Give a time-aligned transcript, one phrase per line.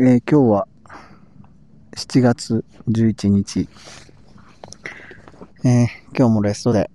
[0.00, 0.68] えー今日は
[1.96, 3.68] 7月11日、
[5.64, 5.86] えー
[6.16, 6.88] 今日もレストで、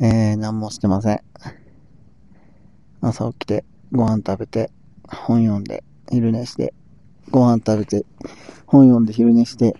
[0.00, 1.20] えー何もしてません。
[3.00, 4.72] 朝起きて、ご飯食べて、
[5.06, 6.74] 本読んで、昼寝して、
[7.30, 8.04] ご飯食べて、
[8.66, 9.76] 本読んで昼寝して、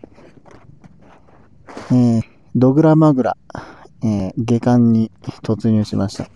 [1.91, 2.23] えー
[2.55, 3.37] ドグラマグラ、
[4.05, 5.11] えー下巻に
[5.43, 6.29] 突入しました。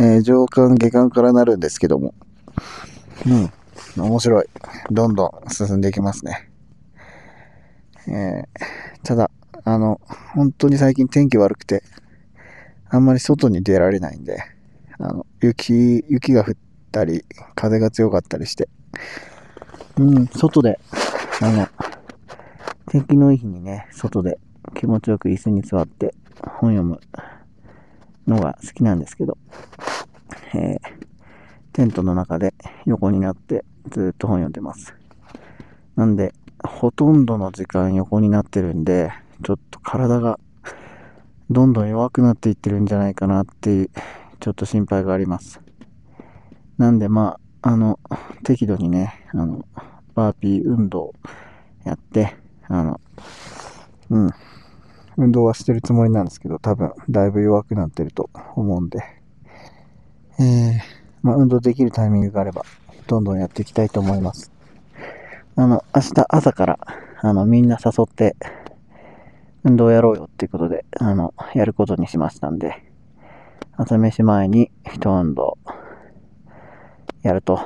[0.00, 2.14] えー上巻下巻からなるんですけども、
[3.24, 3.52] うん。
[4.04, 4.46] 面白い。
[4.90, 6.50] どんどん進んでいきますね。
[8.06, 8.46] えー、
[9.02, 9.30] ただ、
[9.64, 10.00] あの、
[10.34, 11.82] 本当に最近天気悪くて、
[12.88, 14.38] あんまり外に出られないんで、
[14.98, 16.54] あの、雪、雪が降っ
[16.90, 18.68] たり、風が強かったりして、
[19.98, 20.78] うん、外で、
[21.40, 21.68] あの、
[22.86, 24.38] 天気のいい日にね、外で
[24.74, 27.00] 気持ちよく椅子に座って本読む
[28.26, 29.36] のが好きなんですけど、
[30.54, 31.08] えー
[31.78, 32.54] テントの中で
[32.86, 34.96] 横になってずっと本読んでます。
[35.94, 39.12] なんで、ほとんどの時間横になってるんで、
[39.44, 40.40] ちょっと体が
[41.50, 43.90] どんどん弱くなっていってるんじゃないかなっていう、
[44.40, 45.60] ちょっと心配があります。
[46.78, 48.00] なんでまあ、あの、
[48.42, 49.64] 適度にね、あの、
[50.16, 51.14] バーピー運動
[51.84, 52.34] やって、
[52.66, 53.00] あの、
[54.10, 54.30] うん、
[55.16, 58.98] 運動はしてるつもりなんですけど、多分だいぶ弱くなってると思うんで、
[60.40, 62.64] えー、まあ、運動できるタイミングがあれば、
[63.06, 64.52] どんどんやっていきたいと思います。
[65.56, 66.78] あの、明日朝から、
[67.20, 68.36] あの、みんな誘って、
[69.64, 72.84] 運動やろうよっていうことで、あの、やることにしましたんで、
[73.76, 75.58] 朝飯前に一運動、
[77.22, 77.60] やると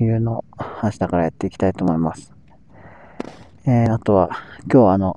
[0.00, 0.44] いうのを
[0.82, 2.32] 明日からやっていきたいと思います。
[3.66, 4.30] えー、あとは、
[4.72, 5.16] 今日あの、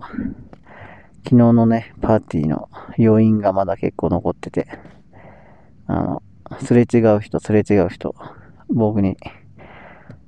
[1.24, 4.68] 昨日のね、パーティーの余韻がまだ結構残ってて、
[5.88, 6.24] あの、
[6.60, 8.16] すれ違う人、すれ違う人、
[8.70, 9.18] 僕に、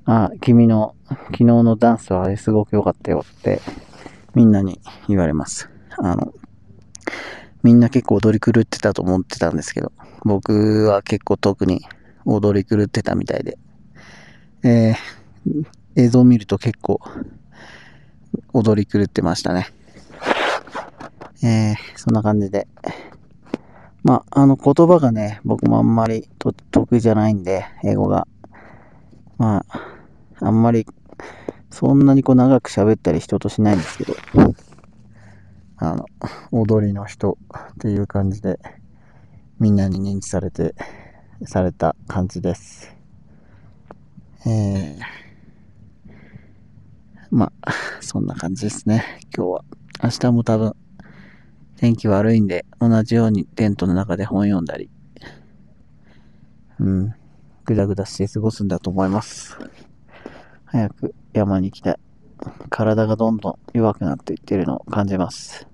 [0.05, 3.61] あ、君の昨日のダンスはあれすごく良かったよって、
[4.35, 5.69] みんなに言われます。
[5.97, 6.33] あの、
[7.61, 9.91] みんな結構踊り狂ってたと思ってたんですけど、
[10.25, 11.81] 僕は結構特に
[12.25, 13.57] 踊り狂ってたみたいで、
[14.63, 16.99] えー、映像を見ると結構
[18.53, 19.67] 踊り狂ってましたね。
[21.43, 22.67] えー、そんな感じで、
[24.03, 26.27] まあ、あの言葉がね、僕もあんまり
[26.71, 28.27] 得意じゃないんで、英語が。
[29.37, 29.79] まあ、
[30.41, 30.85] あんまり、
[31.69, 34.13] そんなにこう長く喋ったり人としないんですけど、
[35.77, 36.05] あの、
[36.51, 37.37] 踊りの人
[37.73, 38.59] っていう感じで、
[39.59, 40.75] みんなに認知されて、
[41.45, 42.93] された感じです。
[44.45, 44.99] えー、
[47.31, 47.71] まあ、
[48.01, 49.63] そんな感じですね、今日は。
[50.03, 50.75] 明日も多分、
[51.83, 54.89] 天気悪いんで、同じようにテントの中で本読んだり、
[56.79, 57.13] うん、
[57.65, 59.57] ぐだぐだして過ごすんだと思います。
[60.63, 61.99] 早く山に行きたい。
[62.69, 65.67] 体がどんどん弱くなっていってるのを感じます。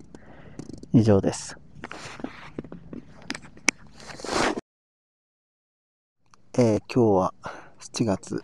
[0.93, 1.59] 以上です。
[6.57, 7.33] えー今日は
[7.79, 8.43] 7月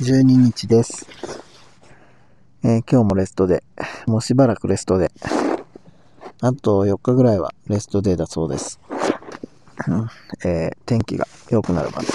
[0.00, 1.06] 12日です。
[2.64, 3.62] えー今日もレストで、
[4.08, 5.12] もうしばらくレストで、
[6.42, 8.80] あと4日ぐらいはレストデーだそうです。
[10.44, 12.08] えー天気が良くなるまで。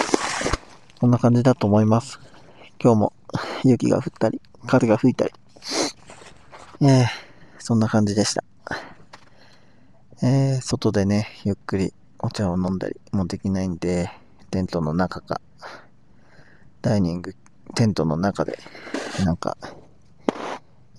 [1.00, 2.20] こんな感じだと思います。
[2.82, 3.14] 今日も
[3.64, 5.34] 雪が降ったり、風が吹いたり。
[6.82, 7.06] えー
[7.60, 8.44] そんな感じでした。
[10.24, 14.10] えー外でね、ゆっくりお茶を飲んだりもできないんで、
[14.50, 15.40] テントの中か、
[16.82, 17.36] ダイニング、
[17.76, 18.58] テントの中で、
[19.24, 19.56] なんか、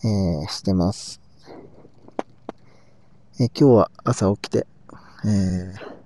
[0.05, 1.26] えーしてます。
[3.39, 4.67] え今日は朝起きて、
[5.25, 5.97] えー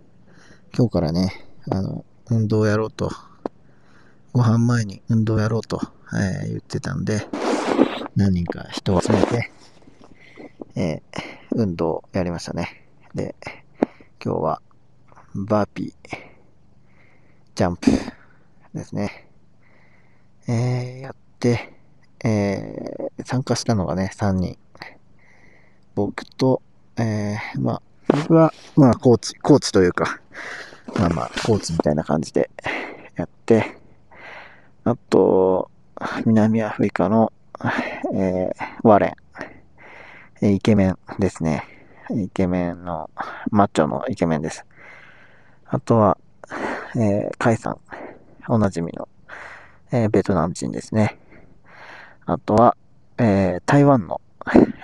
[0.77, 1.33] 今日からね、
[1.69, 3.11] あの、運動をやろうと、
[4.33, 5.81] ご飯前に運動をやろうと、
[6.13, 7.27] えー言ってたんで、
[8.17, 9.51] 何人か人を集めて、
[10.77, 11.23] えー
[11.57, 12.87] 運動をやりましたね。
[13.15, 13.35] で、
[14.25, 14.63] 今日は、
[15.35, 16.19] バーピー、
[17.55, 17.91] ジャンプ
[18.75, 19.29] ですね。
[20.49, 21.75] えーやって、
[22.25, 24.57] えー参加したのがね、3人。
[25.95, 26.63] 僕と、
[27.01, 30.21] えーまあ、僕は、まあ、コーチ、コーチというか、
[30.99, 32.51] まあまあ、コーチみたいな感じで
[33.17, 33.77] やって、
[34.85, 35.71] あと、
[36.27, 37.33] 南アフリカの、
[38.15, 39.15] えーワレン、
[40.47, 41.65] えイケメンですね。
[42.11, 43.11] イケメンの、
[43.51, 44.65] マッチョのイケメンです。
[45.67, 46.19] あとは、
[46.97, 47.79] えーカイさん、
[48.49, 49.09] おなじみの、
[49.93, 51.19] えーベトナム人ですね。
[52.27, 52.77] あとは、
[53.19, 54.21] えー台湾の、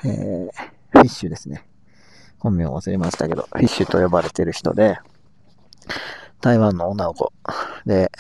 [0.05, 0.51] えー
[0.93, 1.67] フィッシュですね。
[2.47, 5.01] 本名忘れましたけど、フィッシュと呼ばれてる人で、
[6.41, 7.33] 台湾の女の子
[7.85, 8.13] で、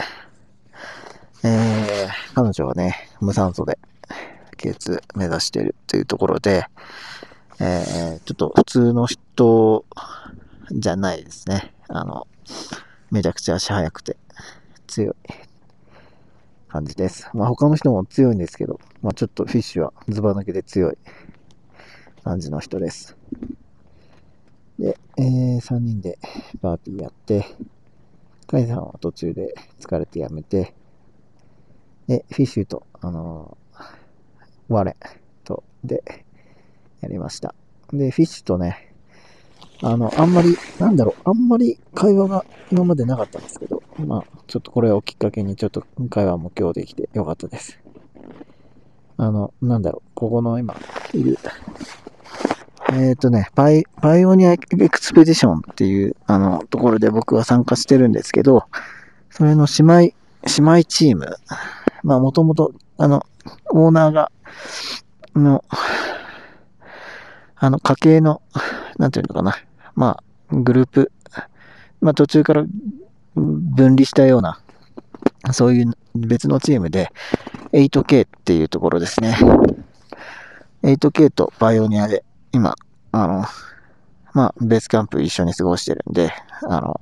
[1.44, 3.78] えー、彼女はね、無酸素で、
[4.56, 6.67] K2 目指してるというところで、
[7.61, 9.84] えー、ちょっと普通の人
[10.73, 11.73] じゃないですね。
[11.87, 12.26] あの、
[13.12, 14.17] めちゃくちゃ足速くて
[14.88, 15.14] 強い
[16.67, 17.31] 感じです。
[17.32, 20.99] まあ他の人も強いんですけど、まあちょっとフィッシュはズバ抜けで強い
[22.25, 23.17] 感じの人です。
[24.78, 26.19] で、えー、3人で
[26.61, 27.44] パーティーやって、
[28.46, 30.75] カイさんは途中で疲れてやめて、
[32.06, 33.84] で、フィッシュと、あのー、
[34.69, 34.96] ワレ
[35.44, 36.02] と、で、
[37.00, 37.55] やりました。
[37.93, 38.93] で、フィッシュとね、
[39.82, 47.78] あの、あんまり、なんだろう、あんまり会話が今までなかったんですけど、まあ、ちょっとこれをきっかけにちょっと会話も今日できてよかったです。
[49.19, 50.76] あの、なんだろう、ここの今、
[51.12, 51.38] いる、
[52.92, 58.64] えっ、ー、とね、パイ、パイオニアエクスペディションっていう、あの、ところで僕は参加してるんですけど、
[59.30, 60.12] それの姉妹、姉
[60.58, 61.36] 妹チーム、
[62.02, 63.26] まあ、もともと、あの、
[63.70, 64.30] オーナーが、
[65.34, 65.64] の、
[67.56, 68.42] あの、家系の、
[68.98, 69.56] なんていうのかな。
[69.94, 71.12] まあ、グループ、
[72.00, 72.64] まあ途中から
[73.34, 74.60] 分離したような、
[75.52, 77.10] そういう別のチームで、
[77.72, 79.36] 8K っていうところですね。
[80.82, 82.75] 8K とバイオニアで、今、
[83.12, 83.44] あの、
[84.32, 86.32] まあ、ベースキャンプ一緒に過ごしてるんで、
[86.62, 87.00] あの、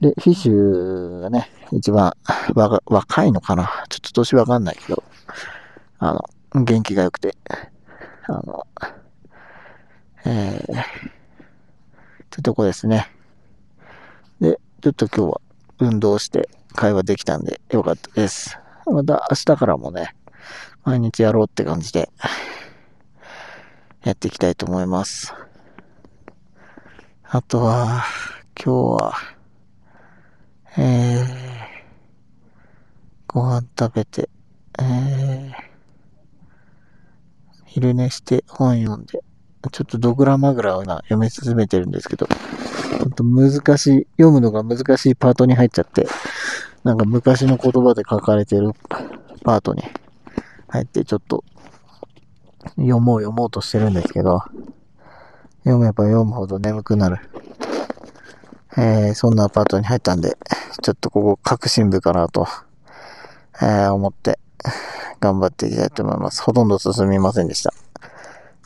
[0.00, 2.14] で、フィッシュがね、一番
[2.86, 5.02] 若いのかなちょっと年わかんないけど、
[5.98, 6.14] あ
[6.54, 7.36] の、元気が良くて、
[8.26, 8.66] あの、
[10.24, 10.84] えー、っ
[12.30, 13.10] てとこですね。
[14.40, 15.40] で、ちょっと今日は
[15.80, 18.58] 運動して会話できたんでよかったです。
[18.86, 20.14] また明日からもね、
[20.84, 22.08] 毎日やろうって感じで、
[24.08, 25.34] やっていきたいと思います。
[27.24, 28.06] あとは、
[28.58, 29.14] 今日は、
[30.78, 31.24] えー、
[33.26, 34.30] ご飯食べて、
[34.78, 35.52] えー、
[37.66, 39.22] 昼寝して本読んで、
[39.70, 46.06] ちょっとドグラマグラを今読み進めてるんですけど、ちょっと難しい、読むのが難しいパートに入っちゃって、
[46.82, 48.72] なんか昔の言葉で書かれてる
[49.44, 49.82] パートに
[50.68, 51.44] 入って、ちょっと
[52.76, 54.42] 読もう読もうとしてるんですけど、
[55.64, 57.18] 読めば読むほど眠くなる。
[58.76, 60.36] えー、そんなアパートに入ったんで、
[60.82, 62.46] ちょっとここ革新部かなと、
[63.60, 64.38] えー、思って
[65.20, 66.42] 頑張っていきたいと思います。
[66.42, 67.72] ほとんど進みませんでした。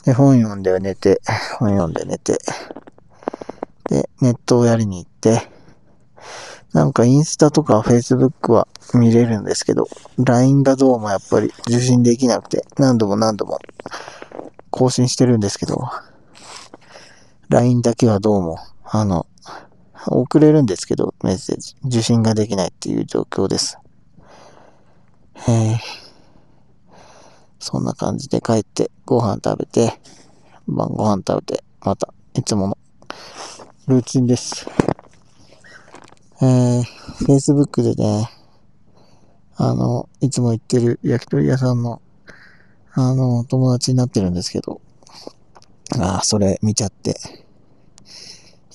[0.05, 1.21] で、本読んで寝て、
[1.57, 2.37] 本読んで寝て、
[3.89, 5.49] で、ネットをやりに行って、
[6.73, 9.87] なんかインスタとかフェイスブックは見れるんですけど、
[10.17, 13.59] LINE がどうもやっぱり受信できなくて、何度も何度も
[14.71, 15.87] 更新してるんですけど、
[17.49, 19.27] LINE だけはどうも、あの、
[20.07, 23.77] 送れるんですけど、メッセージ、受信ができないっていう状況です。
[25.47, 26.03] えー
[27.65, 29.97] そんな感じで帰ってご飯食べて、
[30.67, 32.77] 晩ご飯食べて、またいつもの
[33.87, 34.67] ルーチンです。
[36.41, 36.83] えー、
[37.25, 38.29] Facebook でね、
[39.55, 42.01] あの、いつも行ってる焼き鳥屋さんの、
[42.93, 44.81] あの、友達になってるんですけど、
[45.99, 47.15] ああ、それ見ちゃって、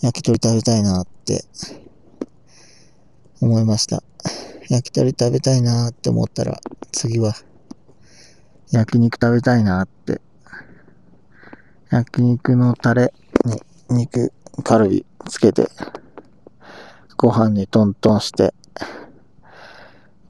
[0.02, 1.44] 焼き鳥食べたいなって
[3.40, 4.02] 思いました。
[4.68, 6.60] 焼き鳥食べたいなって思ったら、
[6.92, 7.34] 次は
[8.70, 10.20] 焼肉食べたいなって。
[11.90, 13.14] 焼肉のタレ
[13.46, 15.66] に肉、カルビつけて、
[17.18, 18.54] ご飯にトントンして、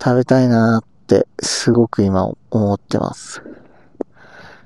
[0.03, 3.43] 食べたいなーってすごく今思ってます。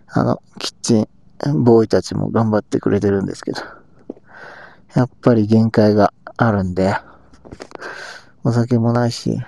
[0.07, 3.61] あの、キッチンボーイたちも頑張ってくれてるんですけど、
[4.95, 6.95] やっぱり限界があるんで、
[8.45, 9.41] お酒もないし、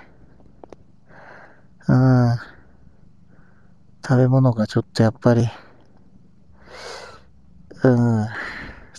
[1.87, 2.37] うん。
[4.05, 5.47] 食べ物がちょっとやっぱり、
[7.83, 8.27] うん、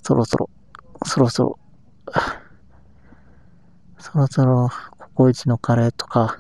[0.03, 0.49] そろそろ、
[1.05, 1.59] そろそろ、
[4.07, 6.39] そろそろ、ココイチのカレーとか、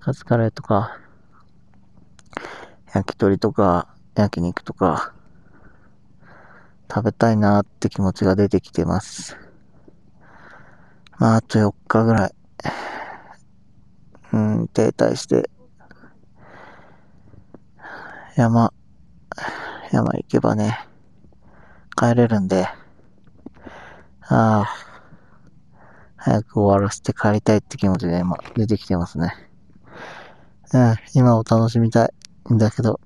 [0.00, 0.98] カツカレーとか、
[2.94, 5.12] 焼き鳥とか、焼肉とか、
[6.90, 9.36] 食べたいなーって気持ちが出てきてます。
[11.18, 12.34] まあ、あと4日ぐらい、
[14.32, 15.50] うん、停滞して、
[18.36, 18.72] 山、
[19.92, 20.78] 山行けばね、
[21.94, 22.66] 帰れるんで、
[24.22, 24.85] ああ、
[26.26, 29.32] 早く終わらせて帰りたいって気持ちが今出てきてますね。
[30.72, 32.12] うん、今を楽しみた
[32.50, 32.98] いんだけど、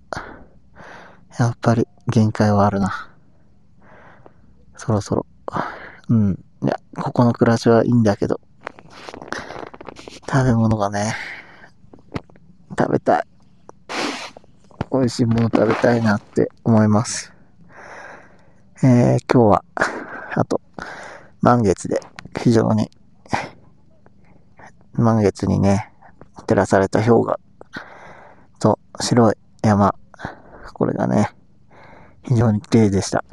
[1.38, 3.10] やっぱり限界はあるな。
[4.74, 5.26] そろそろ。
[6.08, 6.44] うん。
[6.62, 8.40] いや、ここの暮らしはいいんだけど、
[10.26, 11.14] 食べ物がね、
[12.78, 13.22] 食べたい。
[14.90, 17.34] 美味しいもの食べたいなって思います。
[18.82, 19.64] えー、今日は、
[20.36, 20.62] あと、
[21.42, 22.00] 満月で
[22.42, 22.90] 非常に、
[24.92, 25.92] 満月にね、
[26.46, 27.40] 照らされた氷河
[28.58, 29.94] と白い山、
[30.74, 31.30] これがね、
[32.24, 33.24] 非常に綺麗でした。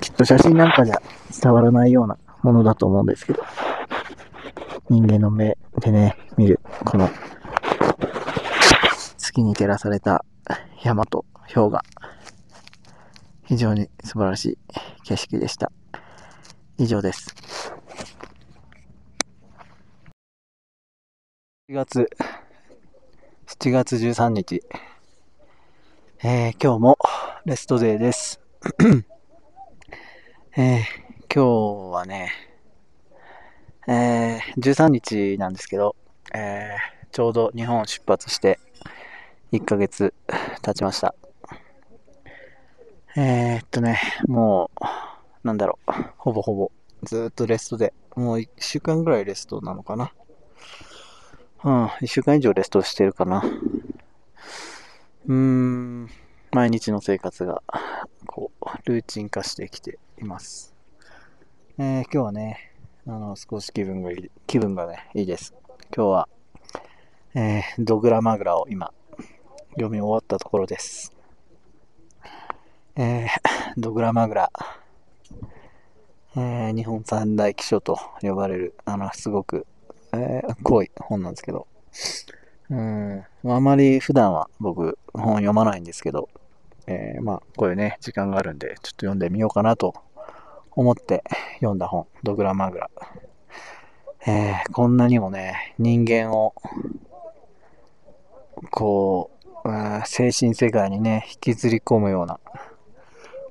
[0.00, 1.00] きっと写真なんかじゃ
[1.42, 3.42] 伝わらないようなものだと思うんですけど、
[4.88, 7.08] 人間の目でね、見る、この、
[9.18, 10.24] 月に照らされた
[10.82, 11.82] 山と氷河、
[13.44, 14.58] 非常に素晴らしい
[15.04, 15.70] 景色でした。
[16.78, 17.41] 以上です。
[21.72, 22.10] 7月、
[23.46, 24.62] 7月13日、
[26.22, 26.98] えー、今日も
[27.46, 28.42] レストデーです。
[30.54, 30.82] えー、
[31.34, 32.30] 今日はね、
[33.88, 35.96] えー、13日なんですけど、
[36.34, 38.60] えー、ちょうど日本出発して
[39.52, 40.12] 1ヶ月
[40.60, 41.14] 経ちました。
[43.16, 46.70] えー、っとね、もう、なんだろう、ほぼほぼ
[47.02, 50.12] ずっとレストで、もう1週間ぐらいレストなのかな。
[51.64, 53.44] うん、1週間以上レストしてるかな。
[55.26, 56.08] うーん、
[56.50, 57.62] 毎日の生活が、
[58.26, 60.74] こう、ルーチン化してきています。
[61.78, 62.72] えー、今日はね、
[63.06, 65.54] あの、少し気分がいい、気分がね、いいです。
[65.94, 66.28] 今日は、
[67.34, 68.92] えー、ドグラマグラを今、
[69.74, 71.16] 読み終わったところです。
[72.96, 73.28] えー、
[73.78, 74.50] ドグラマグラ、
[76.34, 79.64] えー、日本三大気象と呼ばれる、あの、すごく、
[80.14, 81.66] えー、濃い本なんですけど、
[82.70, 86.28] うん、あまり普段は僕、本読まないんですけど、
[86.86, 89.94] えー、まあ、こういうね、時間があるんで、ちょっと読んでみようかなと
[90.72, 91.22] 思って
[91.56, 92.90] 読んだ本、ドグラマグラ。
[94.26, 96.54] えー、こんなにもね、人間を、
[98.70, 99.30] こ
[99.64, 99.68] う、
[100.06, 102.40] 精神世界にね、引きずり込むような、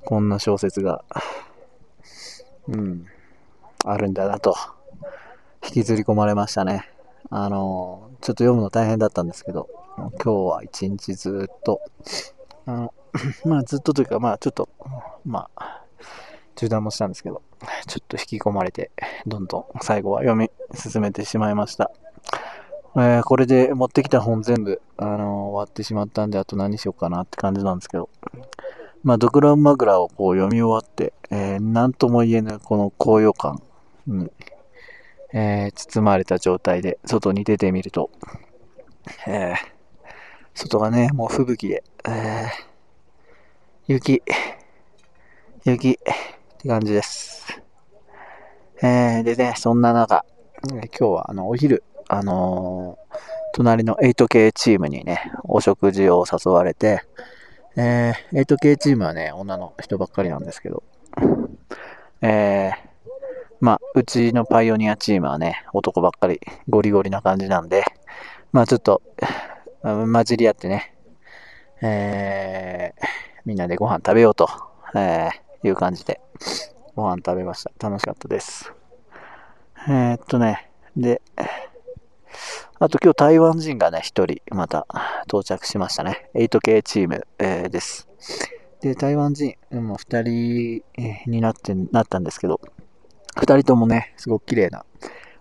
[0.04, 1.04] こんな小説が、
[2.68, 3.06] うん、
[3.84, 4.54] あるんだなと、
[5.64, 6.88] 引きずり込まれましたね。
[7.30, 11.80] あのちょっと読むの大変だったんですけど、今日は一日ずっと、
[12.66, 12.94] あの、
[13.44, 14.68] まあずっとというか、まあちょっと、
[15.24, 15.82] まあ、
[16.54, 17.42] 中断もしたんですけど、
[17.86, 18.90] ちょっと引き込まれて、
[19.26, 21.90] どんどん最後は読み進めてしまいました。
[22.94, 28.10] えー、これで持ってきた本全部、あのー、終わってしまったんで、あと何しようかなって感じなんですけど、
[29.02, 33.62] まあ、ドクランマグラをこう読み終わって、えー、なんとも言えぬこの高揚感
[34.06, 34.30] に、
[35.34, 38.10] えー、包まれた状態で外に出てみると、
[39.26, 39.56] えー、
[40.54, 42.72] 外がね、もう吹雪で、えー、
[43.86, 44.22] 雪、
[45.64, 45.94] 雪、っ
[46.58, 47.62] て感じです。
[48.82, 50.24] えー、でね、そんな中、
[50.68, 53.16] 今日はあの、お昼、あのー、
[53.54, 57.02] 隣の 8K チームにね、お食事を誘われて、
[57.76, 60.82] えー、8K チームはね、女の人ばっかりなんですけど、
[62.20, 62.91] えー、
[63.62, 67.84] まあ、うちのパイオニアチームはね、男ばっかり、ゴリゴリな感じなんで、
[68.50, 69.00] まあちょっと、
[69.82, 70.92] 混じり合ってね、
[71.80, 73.06] えー、
[73.44, 74.48] みんなでご飯食べようと、
[74.96, 76.20] えー、いう感じで、
[76.96, 77.88] ご飯食べました。
[77.88, 78.72] 楽しかったです。
[79.86, 81.22] えー、っとね、で、
[82.80, 84.88] あと今日台湾人がね、一人また
[85.28, 86.28] 到着しましたね。
[86.34, 88.08] 8K チーム、えー、です。
[88.80, 90.82] で、台湾人、もう二人
[91.28, 92.60] になって、なったんですけど、
[93.36, 94.84] 二人ともね、すごく綺麗な、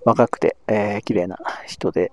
[0.06, 2.12] 若くて、えー、綺麗な人で、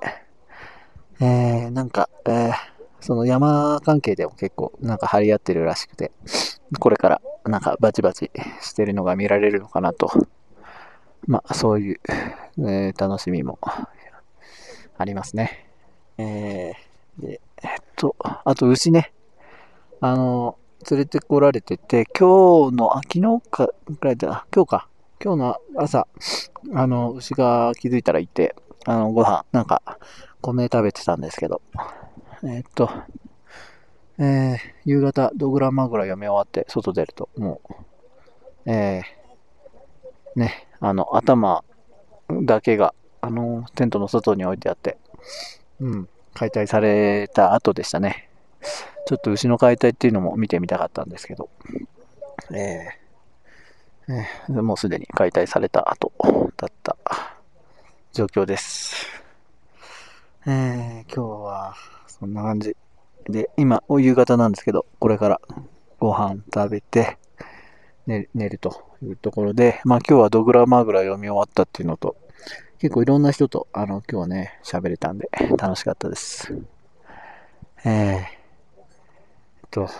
[1.20, 2.52] えー、なんか、えー、
[3.00, 6.12] その山関係でも結構なんか張り合ってるらしくて、
[6.80, 8.30] これからなんかバチバチ
[8.60, 10.10] してるのが見られるのかなと。
[11.26, 12.00] まあ、そういう、
[12.58, 13.58] えー、楽しみも
[14.96, 15.68] ありますね。
[16.16, 19.12] えー、で、えっと、あと牛ね。
[20.00, 20.56] あの、
[20.90, 24.87] 連れてこられてて、今日の、あ、昨日か、ぐらいだ、今日か。
[25.20, 26.06] 今日の朝、
[26.74, 29.82] あの、牛が気づいたらいて、あの、ご飯、なんか、
[30.40, 31.60] 米食べてたんですけど、
[32.44, 32.88] えっと、
[34.18, 41.64] えー、夕方、ドグラマグラ読み終わって、外出ると、もう、えー、ね、あの、頭
[42.44, 44.98] だけが、あの、テントの外に置いてあって、
[45.80, 48.28] うん、解体された後でしたね。
[49.06, 51.48] ちょっと牛の解体っていうのも見てみたかったんですけど、
[52.52, 53.07] えー、
[54.10, 56.12] え、もうすでに解体された後
[56.56, 56.96] だった
[58.12, 59.06] 状況です。
[60.46, 61.74] えー、今日は
[62.06, 62.74] そんな感じ。
[63.28, 65.40] で、今、お夕方なんですけど、これから
[66.00, 67.18] ご飯食べて、
[68.06, 72.16] 寝寝るというところで、まあ今日はドグラマグラ読み終わったっていうのと、
[72.78, 76.54] 結構いろんな人と、あの、今日はね、喋れたんで、楽しかったです。
[77.84, 79.90] えー、えっと、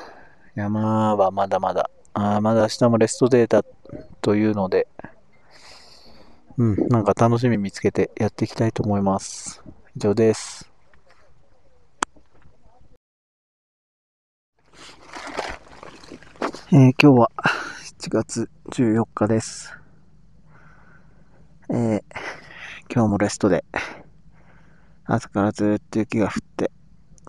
[0.55, 3.63] 山はまだまだ、あまだ明日もレストデータ
[4.21, 4.89] というので、
[6.57, 9.63] うん、なんか楽しみ見つけてやっていきたいと思います。
[9.95, 10.69] 以上です。
[16.73, 17.31] えー、今日は
[18.01, 19.79] 7月14日です。
[21.71, 22.03] えー、
[22.93, 23.65] 今日もレストで、
[25.05, 26.73] 朝からずっと雪が降って、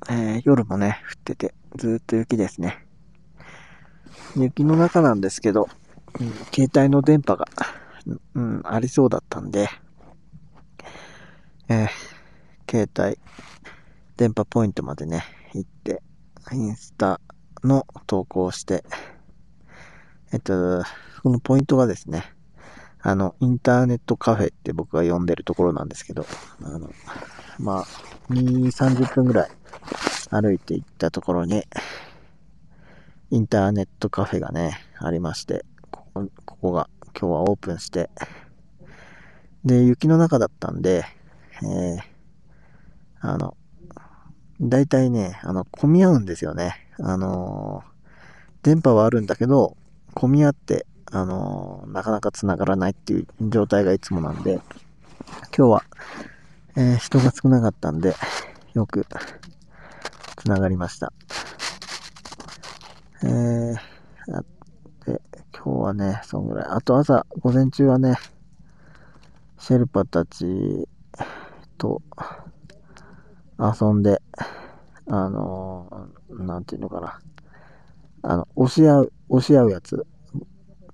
[0.10, 2.88] えー、夜もね、降ってて、ずっと雪ですね。
[4.35, 5.69] 雪の中なんですけど、
[6.19, 7.47] うん、携帯の電波が、
[8.35, 9.69] うん、ありそうだったんで、
[11.67, 11.89] えー、
[12.69, 13.19] 携帯、
[14.17, 15.23] 電波ポイントまでね、
[15.53, 16.01] 行って、
[16.51, 17.21] インスタ
[17.63, 18.83] の投稿をして、
[20.31, 20.83] えっと、
[21.23, 22.23] このポイントがですね、
[23.01, 26.25] あの、インターネットカフェって僕が呼んでるところなんですけど、
[26.63, 26.91] あの、
[27.57, 27.85] まあ、
[28.29, 29.49] 2、30分ぐらい
[30.29, 31.63] 歩いて行ったところに、
[33.31, 38.09] インターネットカフェがね、ありまして、ここここが今日はオープンして、
[39.63, 41.05] で、雪の中だったんで、
[41.62, 42.00] えー、
[43.21, 43.55] あの、
[44.59, 46.88] 大体ね、あの、混み合うんですよね。
[46.98, 49.77] あのー、電波はあるんだけど、
[50.15, 54.59] 混み合って、あのー、なかなか繋がらないっていう状態がいつもなんで、
[55.55, 55.83] 今日は、
[56.75, 58.15] えー、人が少なかったんで、
[58.74, 59.05] よく
[60.38, 61.13] 繋がりました。
[63.21, 64.45] えー、やっ
[65.05, 65.21] て、
[65.53, 66.67] 今日はね、そんぐらい。
[66.69, 68.15] あと朝、午前中はね、
[69.57, 70.88] シェルパたち
[71.77, 72.01] と
[73.59, 74.21] 遊んで、
[75.07, 77.19] あのー、なんていうのかな。
[78.21, 80.05] あの、押し合う、押し合うやつ。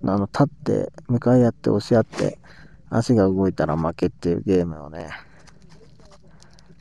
[0.04, 2.40] あの、立って、向かい合って押し合って、
[2.90, 5.10] 足が動いたら負けっていうゲームをね、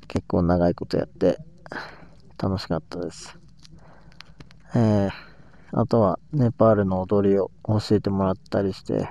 [0.09, 1.39] 結構長いことやって、
[2.39, 3.39] 楽しかったです。
[4.75, 5.34] えー、
[5.77, 9.09] あとは、ネパールの踊りを教えてもらったりして、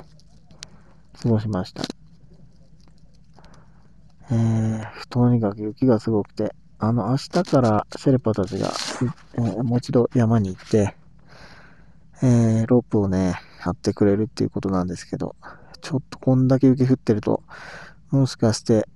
[1.22, 1.84] 過ごしました。
[4.32, 8.72] えー、とにかく雪がすごくて、あの、明日からシェルパたちが、
[9.36, 10.96] えー、もう一度山に行って、
[12.22, 15.36] えー、ロープをね、張ってくれるっていうことなんですけど、
[15.82, 17.44] ちょっとこんだけ雪降ってると、
[18.10, 18.88] もしかして、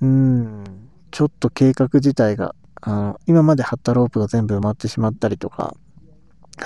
[0.00, 0.64] うーん、
[1.10, 2.54] ちょっと計画自体が、
[2.86, 5.74] あの、今まで張ったロープが全部埋まってしまったりとか、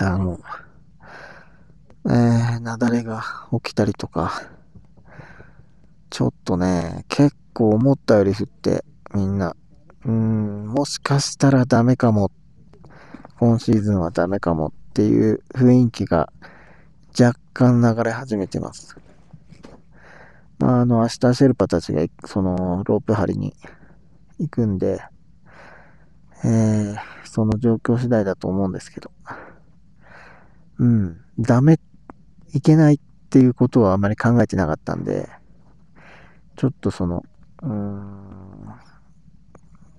[0.00, 0.40] あの、
[2.06, 4.42] えー、雪崩が起きたりとか、
[6.10, 9.54] ちょっとね、結構思ったより降って、みんな、
[10.04, 12.32] うん、もしかしたらダメかも
[13.38, 16.32] 今シーズンはダメかもっていう雰囲気が
[17.18, 18.96] 若干流れ始めてます。
[20.58, 23.54] まあ、あの、明日シェルパたちが、その、ロープ張りに
[24.40, 25.00] 行くんで、
[26.44, 29.10] えー、その状況次第だと思うんですけど、
[30.78, 31.80] うん、ダメ、
[32.54, 32.98] いけないっ
[33.30, 35.28] ていうことはあまり考えてなかったんで、
[36.56, 37.24] ちょっとその、
[37.62, 38.74] うーん、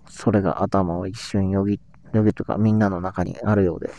[0.07, 1.79] それが頭を一瞬よぎ
[2.13, 3.91] 予備とかみんなの中にあるようで、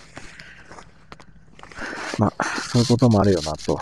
[2.18, 3.78] まあ、そういうこともあるよなと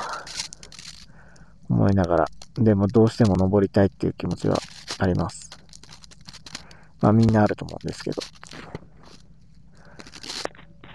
[1.68, 4.58] 思いながら、でもどうしても登りたいっていう気持ちは
[4.98, 5.50] あります。
[7.00, 8.20] まあみんなあると思うんですけど。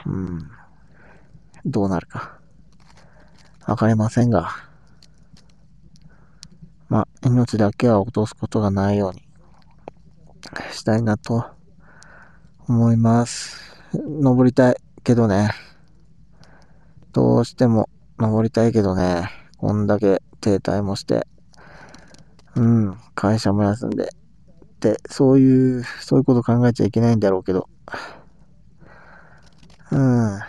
[0.05, 0.49] うん。
[1.65, 2.39] どうなるか。
[3.65, 4.49] わかりませんが。
[6.89, 9.23] ま、命だけは落とすことがないように
[10.71, 11.45] したいなと
[12.67, 13.57] 思います。
[13.93, 15.51] 登りたいけどね。
[17.13, 17.89] どうしても
[18.19, 19.29] 登りたいけどね。
[19.57, 21.25] こんだけ停滞もして。
[22.55, 24.09] うん、会社も休んで。
[24.79, 27.69] で、そういう、そういうこと考えちゃいけないんだろうけど。
[29.91, 30.39] うん、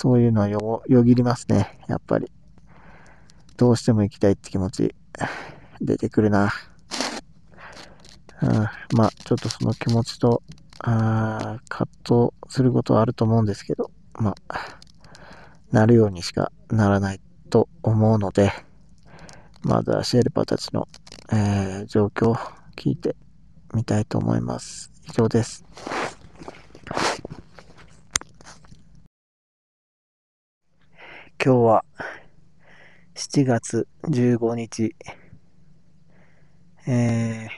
[0.00, 1.78] そういうのはよ、よぎりますね。
[1.86, 2.32] やっぱり。
[3.58, 4.94] どうしても行きたいって気持ち、
[5.82, 6.54] 出てくるな。
[8.40, 8.50] うん、
[8.96, 10.42] まあ、ちょっとその気持ちと、
[10.78, 14.78] あ葛藤することはあると思うんですけど、まあ、
[15.70, 18.54] なるようにしかならないと思うので、
[19.60, 20.88] まずはシェルパたちの、
[21.30, 22.36] えー、状況を
[22.74, 23.16] 聞いて
[23.74, 24.90] みたいと思います。
[25.06, 25.62] 以上です。
[31.42, 31.84] 今日は
[33.14, 34.94] 7月15日、
[36.86, 37.48] え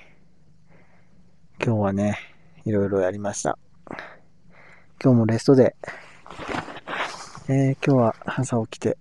[1.58, 2.16] ー、今日はね、
[2.64, 3.58] いろいろやりました。
[5.02, 5.74] 今日もレストで、
[7.48, 8.96] えー、今日は朝起きて、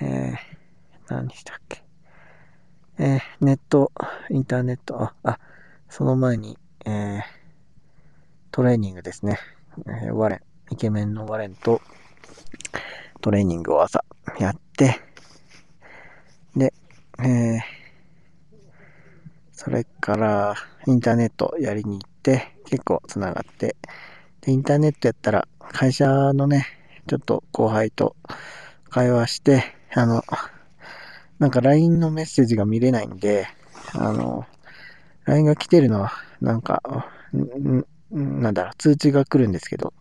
[0.00, 0.36] えー、
[1.06, 1.84] 何したっけ。
[2.98, 3.92] えー、ネット、
[4.28, 5.38] インターネット、あ、あ
[5.88, 7.22] その前に、えー、
[8.50, 9.38] トレーニングですね。
[9.86, 11.80] えー、ワレン、イケメンのワレンと、
[13.20, 14.04] トレーニングを朝
[14.38, 15.00] やって、
[16.56, 16.72] で、
[17.18, 17.60] えー、
[19.52, 20.54] それから、
[20.86, 23.76] インターネットやりに行って、結構つながって、
[24.40, 26.66] で、インターネットやったら、会社のね、
[27.06, 28.16] ちょっと後輩と
[28.90, 30.22] 会話して、あの、
[31.38, 33.46] なんか LINE のメッセージが見れないんで、
[33.94, 34.46] あの、
[35.24, 36.82] LINE が来てるのは、なんか、
[38.10, 39.92] なんだろう、通知が来るんですけど、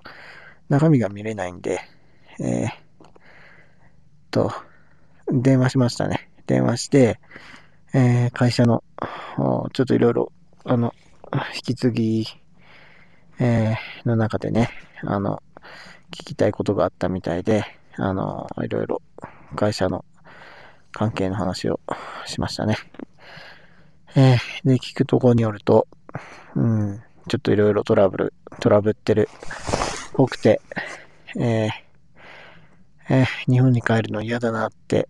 [0.70, 1.80] 中身が見れないんで、
[2.40, 2.70] えー、
[4.32, 4.52] と、
[5.28, 6.30] 電話しましたね。
[6.46, 7.20] 電話して、
[7.94, 8.84] えー、会社の、
[9.74, 10.32] ちょっといろいろ、
[10.66, 10.94] あの、
[11.56, 12.26] 引き継ぎ、
[13.40, 14.70] えー、の中でね、
[15.04, 15.42] あの、
[16.12, 17.64] 聞きたいことがあったみたいで、
[17.98, 19.02] あの、いろいろ
[19.56, 20.06] 会社の
[20.92, 21.80] 関係の話を
[22.26, 22.78] しましたね。
[24.16, 25.88] えー、で、聞くところによると、
[26.56, 29.30] うん、ちょっといろいろトラブル、トラブってる
[30.18, 30.60] ぽくて、
[31.40, 31.70] えー、
[33.10, 35.08] えー、日本に帰るの嫌だなって、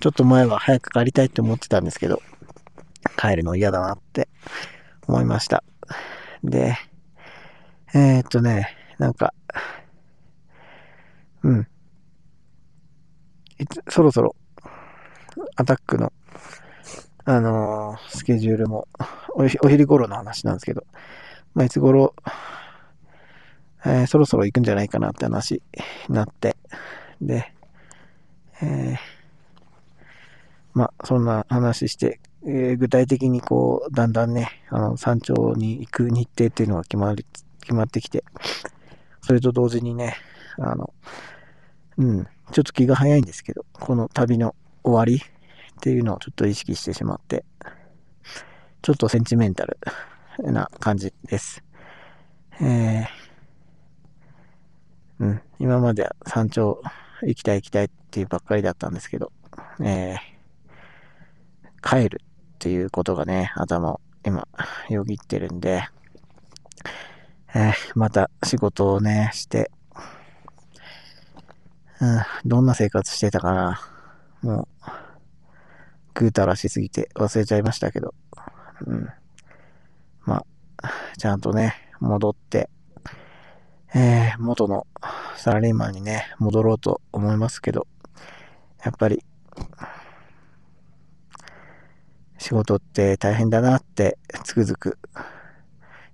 [0.00, 2.20] ちょっと前は早く帰りたいって思ってたんですけど、
[3.16, 4.28] 帰るの嫌だなって
[5.08, 5.64] 思いました。
[6.42, 6.76] で、
[7.94, 9.32] えー、っとね、なんか、
[11.42, 11.66] うん。
[13.88, 14.36] そろそろ、
[15.56, 16.12] アタックの、
[17.24, 18.88] あのー、スケジュールも
[19.30, 20.84] お、お昼頃の話なんですけど、
[21.54, 22.14] まあ、いつ頃、
[23.86, 25.62] えー、そろそろ行くんじゃないかなって話
[26.08, 26.56] になって、
[27.20, 27.52] で、
[28.62, 28.96] えー、
[30.72, 37.26] まあ、そんな話して、えー、具体的にこう、だんだんね、あの、山頂に行く日程っていうのが決まり、
[37.60, 38.24] 決まってきて、
[39.22, 40.16] それと同時にね、
[40.58, 40.92] あの、
[41.96, 47.44] うん、ちょっと気が早いんですけど、この旅の終わりっていうのをちょっと意識してしまって、
[48.82, 49.78] ちょっとセンチメンタル
[50.38, 51.62] な感じです。
[52.60, 53.23] えー、
[55.20, 56.82] うん、今まで山頂
[57.22, 59.32] 行きたい行きたいっていうばっかりだったんですけど、
[59.80, 64.48] えー、帰るっていうことがね、頭を今、
[64.88, 65.84] よぎってるんで、
[67.54, 69.70] えー、また仕事をね、して、
[72.00, 73.80] うん、どんな生活してたかな。
[74.42, 74.90] もう、
[76.14, 78.14] ぐうたらしすぎて忘れちゃいましたけど、
[78.86, 79.08] うん。
[80.24, 80.44] ま
[80.82, 82.70] あ、ちゃんとね、戻って、
[83.96, 84.88] えー、元の
[85.36, 87.86] サラリーマンにね、戻ろうと思いますけど、
[88.84, 89.24] やっぱり、
[92.38, 94.98] 仕事って大変だなってつくづく、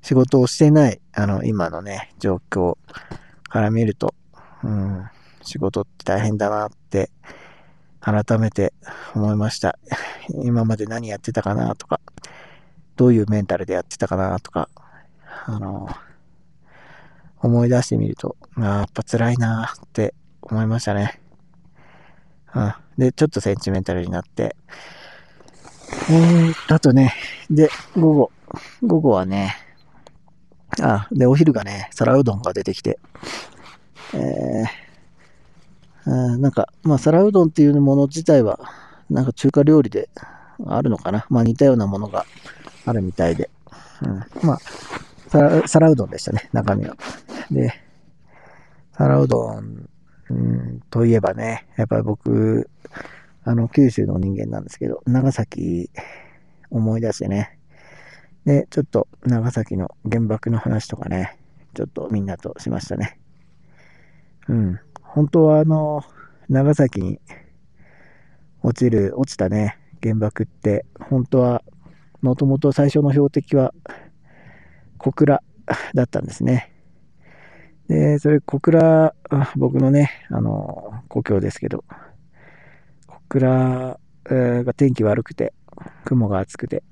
[0.03, 2.77] 仕事をしてない、あの、今のね、状況
[3.49, 4.15] から見ると、
[4.63, 5.09] うん、
[5.41, 7.11] 仕事って大変だなって
[8.01, 8.75] 改めて
[9.15, 9.79] 思いました。
[10.43, 11.99] 今まで何やってたかなとか、
[12.97, 14.69] どういうメンタルでやってたかなとか、
[15.47, 15.89] あの、
[17.43, 21.21] 思い出してみると、あやっぱ辛いなって思いましたね。
[22.55, 22.75] うん。
[22.99, 24.57] で、ちょっとセンチメンタルになって、
[26.11, 27.15] えー、あとね、
[27.51, 28.33] で、午後、
[28.83, 29.57] 午後はね、
[30.81, 32.99] あ、で、お昼がね、皿うどんが出てきて、
[34.15, 38.61] えー、なんか、まあ、皿うどんっていうもの自体は、
[39.09, 40.09] なんか中華料理で
[40.67, 41.27] あるのかな。
[41.29, 42.25] まあ、似たようなものが
[42.87, 43.51] あるみたいで。
[44.03, 46.97] うん、まあ、皿うどんでしたね、中身は。
[47.51, 47.73] で、
[48.93, 49.89] 皿うどん、
[50.31, 52.71] うん、といえばね、やっぱり僕、
[53.45, 55.91] あの、九州の人間なんですけど、長崎
[56.71, 57.59] 思い出してね。
[58.45, 61.39] で、ちょっと長崎の原爆の話とかね、
[61.75, 63.19] ちょっとみんなとしましたね。
[64.49, 64.81] うん。
[65.03, 66.03] 本当はあの、
[66.49, 67.21] 長崎に
[68.63, 71.63] 落ちる、落ちたね、原爆って、本当は、
[72.23, 73.73] もともと最初の標的は
[74.99, 75.43] 小倉
[75.95, 76.70] だったんですね。
[77.91, 79.17] で、それ小倉、
[79.57, 81.83] 僕のね、あの、故郷ですけど、
[83.09, 85.53] 小倉が天気悪くて、
[86.05, 86.85] 雲が厚くて、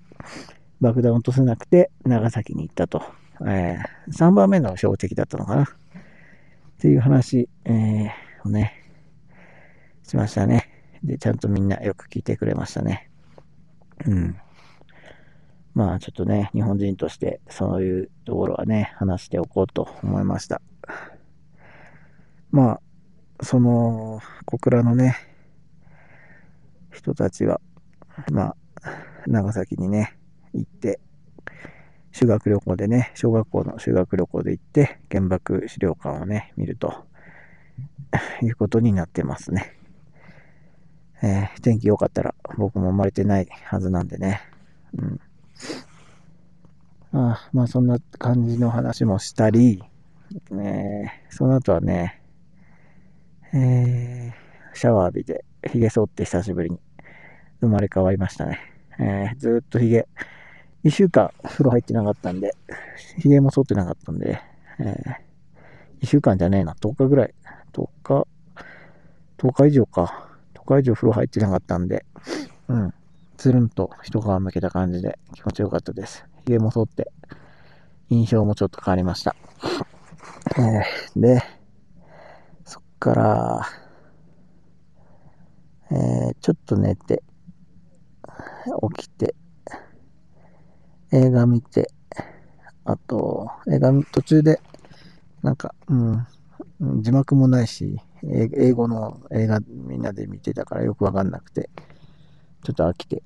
[0.81, 3.01] 爆弾落とせなくて、長崎に行ったと。
[3.43, 5.63] えー、3番目の標的だったのかな。
[5.63, 5.67] っ
[6.81, 8.73] ていう話、えー、をね、
[10.03, 10.69] しましたね。
[11.05, 13.09] で、ちゃんとみんなよく聞いてくれましたね。
[14.05, 14.37] うん。
[15.79, 20.61] まあちょっとね、日本人としてそういうところはね、話しておこうと思いました。
[22.51, 25.15] まあ、その、小倉のね、
[26.91, 27.61] 人たちは、
[28.33, 28.57] まあ、
[29.29, 30.19] 長崎にね、
[30.53, 30.99] 行って、
[32.11, 37.05] 修学旅行でね、小学校の修学旅行で行って、原爆資料館をね、見ると、
[38.43, 39.77] いうことになってますね。
[41.23, 44.41] えー、天気良かったら僕も生まれてないはずなんでね。
[44.99, 45.21] うん。
[47.13, 49.83] あまあそんな感じの話もしたり、
[50.51, 52.21] ね、その後はね、
[53.55, 56.79] えー、シャワー浴びて、髭剃って久しぶりに
[57.61, 58.61] 生まれ変わりましたね。
[58.99, 60.07] えー、ずっと髭、
[60.85, 62.55] 一週間風呂入ってなかったんで、
[63.19, 64.41] 髭も剃ってなかったんで、
[64.79, 65.15] えー、
[66.01, 67.35] 一週間じゃねえな、10日ぐらい、
[67.73, 68.27] 10日、
[69.39, 72.05] 10日以上か、10日以上風呂入ってなかったんで、
[72.69, 72.95] うん、
[73.39, 76.27] つるんと一皮むけた感じで気持ちよかったです。
[76.45, 77.13] 髭も剃って、
[78.11, 79.37] 印象もちょっと変わりました。
[80.59, 81.41] えー、で、
[82.65, 83.63] そっから、
[85.93, 87.23] えー、ちょっと寝て、
[88.97, 89.37] 起きて、
[91.13, 91.93] 映画見て、
[92.85, 94.61] あと、映画途中で、
[95.43, 96.27] なんか、うん、
[97.03, 101.71] 字幕もないし、英語の映画みんなで見てたからよくわかんなくて、
[102.63, 103.23] ちょっと飽きて、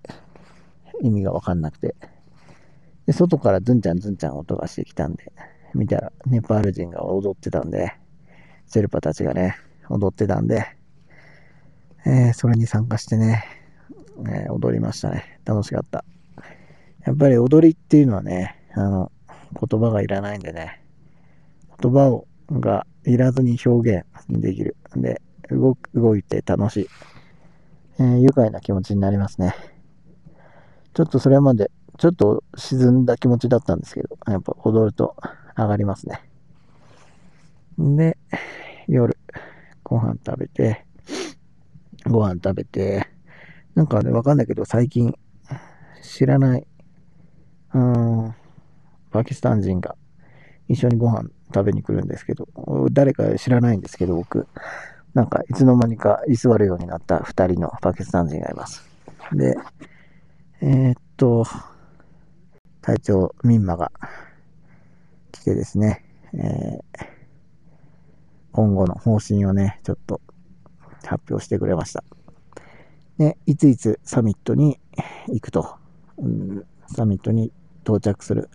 [1.02, 1.94] 意味がわかんなくて、
[3.06, 5.32] で、外からズンちゃんズンちゃん音がしてきたんで、
[5.74, 7.92] 見たら、ネパール人が踊ってたんで、
[8.66, 9.56] セルパたちがね、
[9.88, 10.66] 踊ってたんで、
[12.04, 13.44] えー、それに参加してね、
[14.26, 15.40] えー、踊りましたね。
[15.44, 16.04] 楽しかった。
[17.06, 19.12] やっぱり踊りっていうのはね、あの、
[19.68, 20.80] 言葉がいらないんでね、
[21.80, 24.76] 言葉をがいらずに表現できる。
[24.96, 26.88] んで、動く、動いて楽しい。
[28.02, 29.54] えー、愉快な気持ちになりますね。
[30.92, 35.14] ちょっとそれまで、ちょっと沈んだ気持ちだったんですけど、やっぱ踊ると
[35.56, 36.20] 上がりますね。
[37.78, 38.18] で、
[38.88, 39.16] 夜、
[39.84, 40.84] ご飯食べて、
[42.06, 43.06] ご飯食べて、
[43.76, 45.14] なんかね、わかんないけど、最近、
[46.02, 46.66] 知らない、
[47.72, 48.34] うん、
[49.12, 49.94] パキスタン人が
[50.66, 52.48] 一緒にご飯食べに来るんですけど、
[52.90, 54.48] 誰か知らないんですけど、僕、
[55.14, 58.82] なんかいつの間にか居座るようになった二人のパキスタン人がいます。
[59.32, 59.54] で、
[60.60, 61.44] えー、っと、
[62.80, 63.92] 隊長ミンマが
[65.32, 67.06] 来てですね、えー、
[68.52, 70.20] 今後の方針をね、ちょっと
[71.04, 72.04] 発表してくれました。
[73.18, 74.80] で、いついつサミットに
[75.28, 75.76] 行くと、
[76.16, 78.48] うん、サミットに到着する。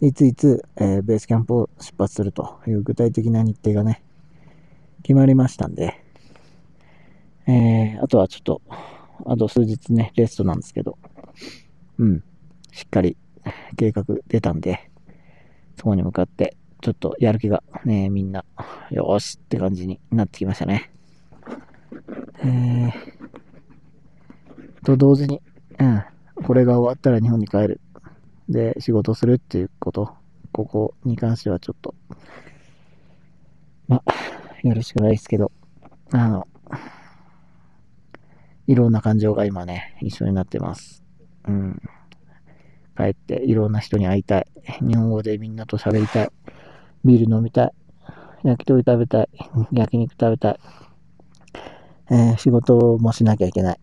[0.00, 4.02] いついつ、えー、ベースキャンプを出発するという具体的な日程がね、
[5.02, 6.03] 決まりましたんで、
[7.46, 8.62] えー、あとはちょっと、
[9.26, 10.98] あと数日ね、レストなんですけど、
[11.98, 12.24] うん、
[12.72, 13.16] しっかり
[13.76, 14.90] 計画出たんで、
[15.76, 18.44] そこに向かって、ちょっとやる気がね、みんな、
[18.90, 20.90] よーしって感じになってきましたね。
[22.42, 22.92] えー、
[24.84, 25.40] と同時に、
[25.78, 26.04] うん、
[26.44, 27.80] これが終わったら日本に帰る。
[28.48, 30.14] で、仕事するっていうこと、
[30.52, 31.94] ここに関してはちょっと、
[33.88, 34.02] ま、
[34.62, 35.50] よろしくないですけど、
[36.12, 36.46] あの、
[38.66, 41.04] いろんな感情が今ね、一緒になってます。
[41.46, 41.82] うん。
[42.96, 44.46] 帰っていろんな人に会いたい。
[44.80, 46.30] 日本語でみんなと喋りたい。
[47.04, 47.72] ビール飲みたい。
[48.44, 49.28] 焼き鳥食べたい。
[49.72, 50.60] 焼肉食べたい。
[52.10, 53.80] えー、仕事もしなきゃいけない。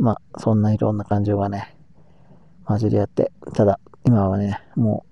[0.00, 1.76] まあ、そんないろんな感情がね、
[2.64, 5.04] 混じり合って、ただ、今はね、も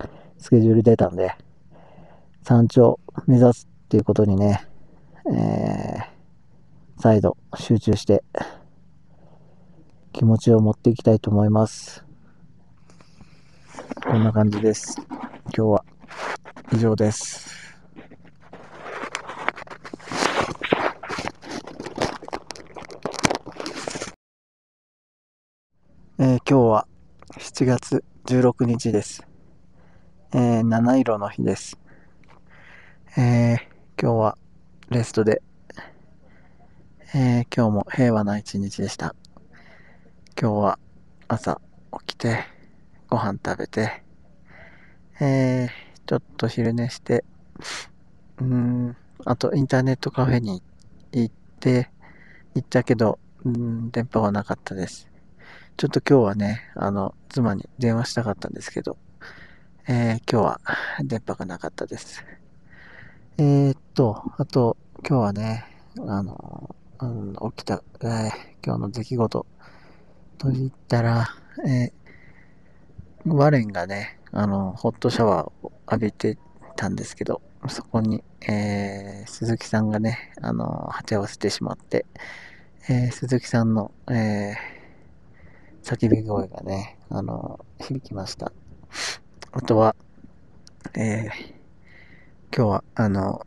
[0.00, 0.04] う、
[0.38, 1.34] スケジュール出たんで、
[2.42, 4.66] 山頂目指すっていうことにね、
[5.32, 6.11] えー、
[6.98, 8.22] 再度集中して、
[10.12, 12.04] 気持ちを持っていきたいと思います。
[14.04, 14.96] こんな感じです。
[15.56, 15.84] 今日は
[16.72, 17.50] 以上です。
[26.18, 26.86] えー、今日は
[27.38, 29.26] 7月16日です。
[30.32, 31.78] えー、七色の日です。
[33.16, 33.58] えー、
[34.00, 34.38] 今日は
[34.88, 35.42] レストで、
[37.14, 39.14] えー、今日も平和な一日でした。
[40.40, 40.78] 今日は
[41.28, 41.60] 朝
[42.06, 42.46] 起きて、
[43.10, 44.02] ご飯食べて、
[45.20, 45.68] えー、
[46.06, 47.22] ちょっと昼寝して、
[48.40, 48.96] うん、
[49.26, 50.62] あとインターネットカフェに
[51.12, 51.90] 行って、
[52.54, 55.06] 行ったけど、うん、電波はなかったです。
[55.76, 58.96] ちょっと今日はね、あの、妻に電話したかったんですけど、
[59.86, 60.60] えー、今日は
[61.04, 62.24] 電波がなかったです。
[63.36, 65.66] えー、っと、あと、今日はね、
[66.08, 68.30] あの、うん、起きた、えー、
[68.64, 69.46] 今日の出来事
[70.38, 71.34] と言ったら、
[71.66, 76.38] えー、ワレンがね、あの、ホットシャワーを浴びて
[76.76, 82.06] たんですけど、そこに、えー、鈴木さんがね、あの、鉢合わせてしまって、
[82.88, 88.52] えー、鈴木さんの、えー、叫び声がね、あの、響きました。
[89.50, 89.96] あとは、
[90.94, 93.44] えー、今日は、あの、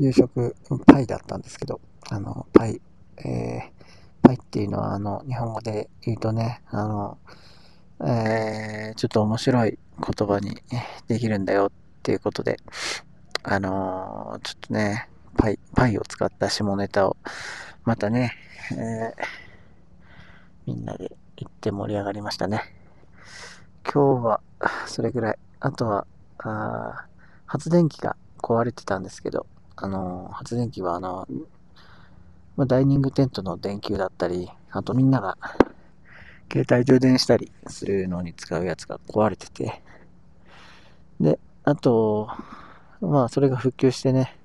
[0.00, 1.80] 夕食、パイだったんですけど、
[2.12, 2.78] あの、パイ、
[3.16, 3.62] えー、
[4.20, 7.16] パイっていうのは、あの、日本語で言うとね、あの、
[8.04, 10.58] えー、ちょっと面白い言葉に
[11.08, 11.70] できるんだよっ
[12.02, 12.58] ていうことで、
[13.44, 17.16] あのー、ちょっとね、パイ、パイを使った下ネタを、
[17.84, 18.34] またね、
[18.72, 19.24] えー、
[20.66, 22.74] みんなで行って盛り上がりましたね。
[23.90, 24.40] 今日は、
[24.86, 25.38] それぐらい。
[25.60, 26.06] あとは、
[26.40, 27.06] あ
[27.46, 29.46] 発電機が壊れてたんですけど、
[29.76, 31.61] あのー、発電機は、あのー、
[32.56, 35.36] まあ、ダイニングテントの電球だったり、あとみんなが
[36.52, 39.82] 携帯充電したりするのに使うやつが壊れてて、
[41.20, 42.28] で、あと、
[43.00, 44.36] まあ、それが復旧してね、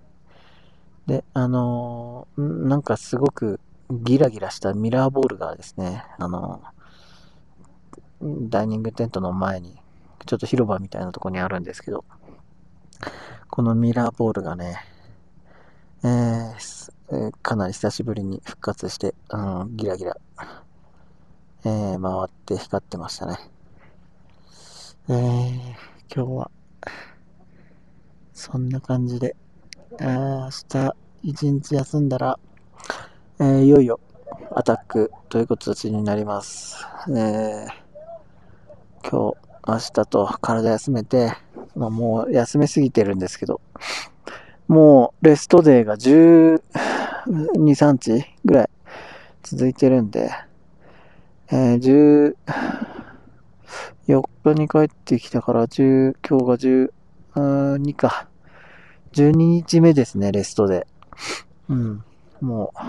[1.05, 9.77] で、あのー、なんかすごくギラギラしたミラーボールがですね、あのー、ダイニングテントの前に、
[10.25, 12.03] ちょっと広場みたいなとこにあるんですけど、
[13.49, 14.77] このミラーボールがね、
[16.03, 20.15] えー、えー、かなり久しぶりに復活して、うん、ギラギラ、
[21.65, 23.37] えー、回って光ってましたね。
[25.09, 25.55] えー、
[26.13, 26.51] 今日は、
[28.33, 29.35] そんな感じで、
[29.99, 32.39] え、明日一日休んだら、
[33.39, 33.99] え、いよいよ
[34.51, 36.77] アタックという形になります。
[37.09, 37.65] え、
[39.09, 41.33] 今日、明日と体休めて、
[41.75, 43.61] まあ、もう休めすぎてるんですけど、
[44.67, 46.61] もうレストデーが12、
[47.25, 48.69] 3日ぐらい
[49.43, 50.29] 続いてるんで、
[51.49, 52.35] えー、
[54.07, 56.91] 14日に帰ってきたから10、今日
[57.33, 58.27] が12か。
[59.13, 60.85] 12日目ですね、レストで。
[61.69, 62.03] うん。
[62.41, 62.79] もう、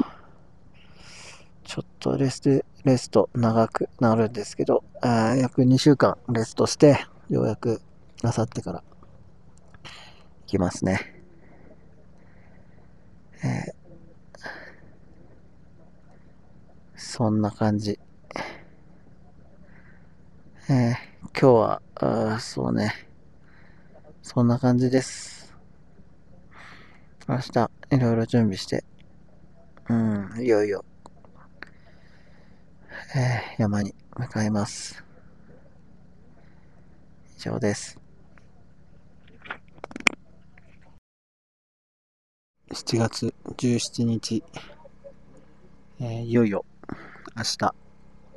[1.62, 7.80] ちょっとレスト、レスト長くなるんですけど、あ約2週間レストして、ようやく、
[8.24, 8.82] あさってから、
[9.82, 11.17] 行きますね。
[13.44, 13.72] えー、
[16.96, 17.98] そんな感じ。
[20.70, 22.92] えー、今日は、あそうね。
[24.22, 25.54] そんな感じです。
[27.28, 28.84] 明日、いろいろ準備して、
[29.88, 30.84] うん、いよいよ、
[33.14, 35.04] えー、山に向かいます。
[37.36, 37.97] 以上です。
[42.78, 44.44] 7月17日、
[46.00, 46.64] えー、いよいよ
[47.36, 47.74] 明日、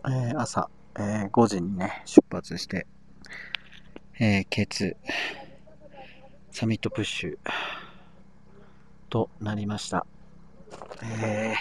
[0.06, 2.88] えー、朝、えー、5時にね、出発して、
[4.19, 4.95] えー、K2
[6.49, 7.38] サミットプッシュ
[9.10, 10.08] となりました。
[11.04, 11.54] え、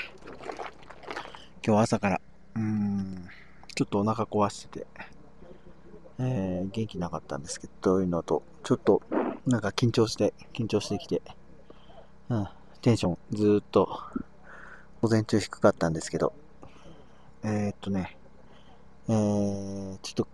[1.65, 2.21] 今日朝から、
[2.57, 3.29] うん、
[3.75, 4.87] ちょっとお腹壊してて、
[6.19, 9.03] え、元気なかったんですけど、というのと、ちょっと、
[9.47, 11.21] なんか緊張して、緊張してきて、
[12.31, 12.49] うん、
[12.81, 14.01] テンションずっと
[15.03, 16.33] 午前中低かったんですけど、
[17.43, 18.17] えー、っとね、
[19.07, 20.29] えー、ちょっと、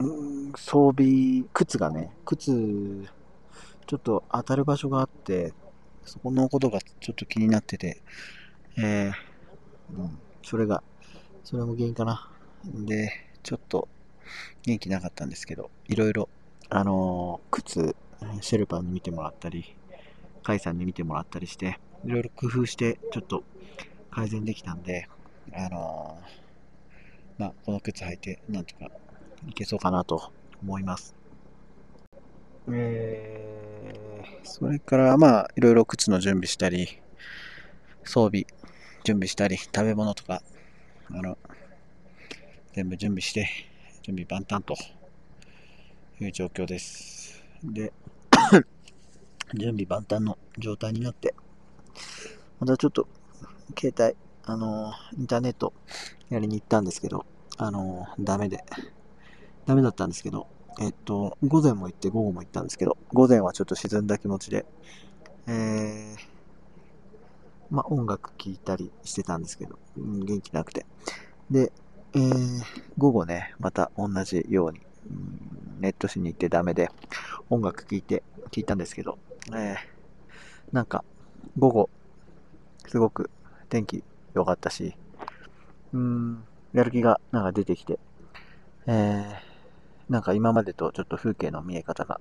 [0.00, 3.06] うん、装備、靴がね、靴、
[3.86, 5.52] ちょっと当たる場所があって、
[6.04, 8.02] そこのことがちょっと気になってて、
[8.78, 10.82] えー、うん、それが、
[11.44, 12.28] それも原因かな。
[12.64, 13.12] で、
[13.44, 13.86] ちょっと
[14.62, 16.28] 元気なかったんですけど、いろいろ、
[16.68, 17.94] あのー、靴、
[18.40, 19.75] シェルパーに見てもらったり、
[20.46, 23.42] 甲斐さんに見てもらったりして、いろいろ工夫して、ちょっと
[24.12, 25.08] 改善できたんで、
[25.52, 28.88] あのー、まあ、この靴履いて、なんとか
[29.48, 30.30] いけそうかなと
[30.62, 31.16] 思います。
[32.70, 37.00] えー、それから、まあ、いろいろ靴の準備したり、
[38.04, 38.46] 装備
[39.02, 40.42] 準備したり、食べ物とか、
[41.10, 41.36] あの、
[42.72, 43.48] 全部準備して、
[44.02, 44.76] 準備万端と
[46.20, 47.42] いう状況です。
[47.64, 47.92] で、
[49.54, 51.34] 準備万端の状態になって、
[52.58, 53.08] またちょっと、
[53.78, 55.72] 携帯、あのインターネット
[56.28, 57.26] やりに行ったんですけど、
[57.58, 58.64] あのダメで、
[59.66, 60.46] ダメだったんですけど、
[60.80, 64.66] えっと、午前も行って午後も行ったんですけど、午前はちょっと沈んだ気持ちで、
[65.46, 66.16] えー、
[67.70, 70.84] まあ、音楽聴いたりしてたんですけど、元気なくて。
[71.50, 71.72] で、
[72.14, 72.62] えー、
[72.98, 74.80] 午後ね、また同じように、
[75.80, 76.90] ネットしに行ってダメで、
[77.48, 79.18] 音楽聴いて、聞いたんですけど、
[79.52, 79.76] えー、
[80.72, 81.04] なんか、
[81.58, 81.90] 午後、
[82.88, 83.30] すごく
[83.68, 84.02] 天気
[84.34, 84.96] 良かったし、
[85.92, 87.98] うーん、やる気がなんか出てきて、
[88.86, 92.20] えー、なんか今までとちょっと風景の見え方が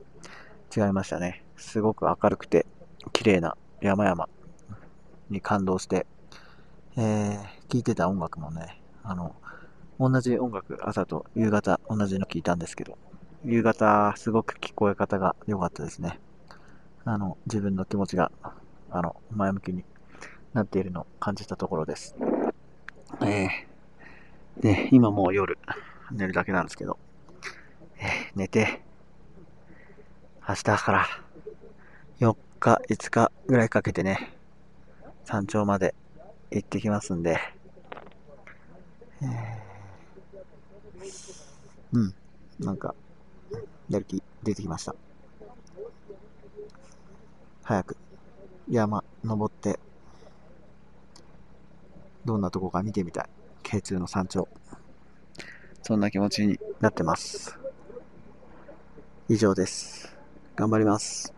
[0.75, 1.43] 違いましたね。
[1.57, 2.65] すごく明るくて
[3.11, 4.29] 綺麗な山々
[5.29, 6.05] に感動して、
[6.97, 7.37] えー、
[7.69, 9.35] 聴いてた音楽もね、あの、
[9.99, 12.97] 同じ音楽、朝と夕方同じの聴いたんですけど、
[13.43, 16.19] 夕方すごく聞こえ方が良かったですね。
[17.05, 18.31] あの、自分の気持ちが、
[18.89, 19.83] あの、前向きに
[20.53, 22.15] なっているのを感じたところです。
[23.21, 23.75] えー
[24.61, 25.57] で、今もう夜、
[26.11, 26.97] 寝るだけなんですけど、
[27.99, 28.81] えー寝て、
[30.47, 31.07] 明日から
[32.19, 34.33] 4日、5日ぐらいかけてね、
[35.25, 35.95] 山頂まで
[36.51, 37.39] 行ってきますんで、
[39.21, 39.65] えー
[41.93, 42.13] うん、
[42.59, 42.95] なんか、
[43.89, 44.95] やる気出てきました。
[47.67, 47.97] 早く
[48.69, 49.79] 山登って、
[52.23, 53.25] どんなとこか見てみたい。
[53.63, 54.47] K2 の山頂。
[55.81, 57.57] そんな気持ちになってます。
[59.29, 60.15] 以上です。
[60.55, 61.33] 頑張ります。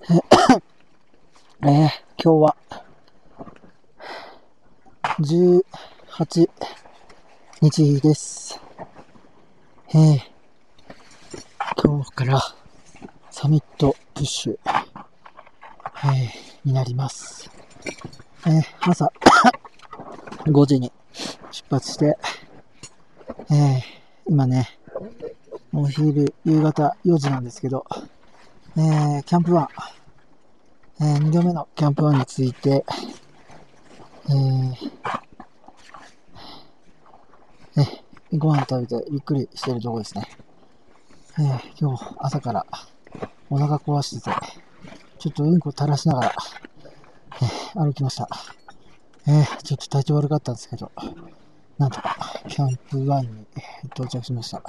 [1.62, 2.56] えー、今日は、
[5.20, 6.83] 18
[7.60, 8.60] 日です。
[9.94, 9.98] え。
[9.98, 10.18] ー、
[11.82, 12.40] 今日から
[13.30, 17.50] サミットプッシュ、えー、になります。
[18.46, 19.10] えー、朝
[20.44, 20.92] 5時に
[21.52, 22.18] 出発して、
[23.50, 23.82] え、
[24.26, 24.68] 今ね、
[25.72, 27.86] お昼、夕方4時なんですけど、
[28.76, 29.68] え、キャンプ1、
[31.00, 32.84] え、2度目のキャンプ1について、
[34.28, 34.94] えー、
[37.76, 38.04] ね、
[38.36, 40.28] ご飯食べてゆっくりしてるとこですね。
[41.38, 42.66] えー、今日朝から
[43.48, 44.36] お腹壊してて、
[45.18, 46.34] ちょっとうんこ垂らしながら、
[47.42, 48.28] えー歩きました。
[49.26, 50.90] えー、ちょっと体調悪かったんですけど、
[51.78, 52.16] なんとか
[52.48, 53.46] キャンプ1に
[53.86, 54.62] 到着しました。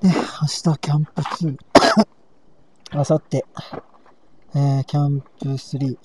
[0.00, 1.56] で、明日キャンプ2、
[2.94, 3.44] 明後日、
[4.54, 5.98] えー、キャンプ3、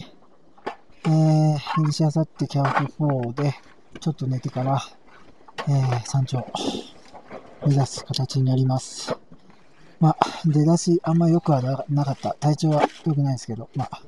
[1.06, 3.56] えー、西明後日キャンプ4で、
[4.00, 4.82] ちょっと寝てから、
[5.68, 6.46] えー、山頂、
[7.66, 9.16] 目指す形になります。
[10.00, 12.36] まあ、出だしあんま良くはななかった。
[12.36, 14.02] 体調は良くないですけど、まあ、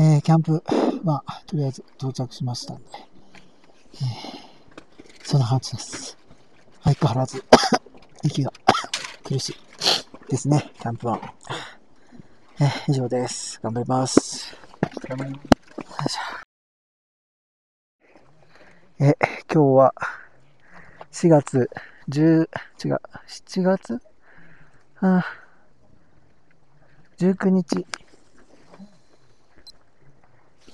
[0.00, 0.60] えー、キャンプ、
[1.04, 2.84] まあ、とりあえず到着しましたんで、
[3.94, 6.18] えー、そんな感じです。
[6.82, 7.44] 相変わらず、
[8.24, 8.52] 息が
[9.22, 9.56] 苦しい
[10.28, 11.20] ですね、キャンプは。
[12.60, 13.60] えー、以上です。
[13.62, 14.52] 頑張ります。
[14.52, 19.16] よいしょえ、
[19.52, 19.94] 今日は、
[21.12, 21.70] 4月。
[22.08, 22.48] 10、
[22.84, 24.00] 違う、7月？
[25.00, 25.24] あ
[27.18, 27.86] 19日、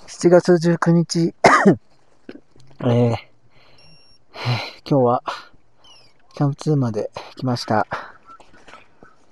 [0.07, 1.35] 7月19日、
[2.81, 3.19] えー、今
[4.85, 5.23] 日は、
[6.35, 7.87] キャンプ2まで来ました。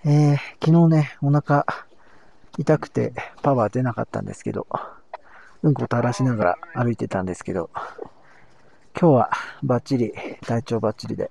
[0.04, 1.64] えー、昨日ね、お腹
[2.58, 4.66] 痛くてパワー出なかったんですけど、
[5.62, 7.70] うんこ垂らしながら歩いてたんですけど、
[8.98, 9.30] 今日は
[9.62, 11.30] バッチリ、体調バッチリで、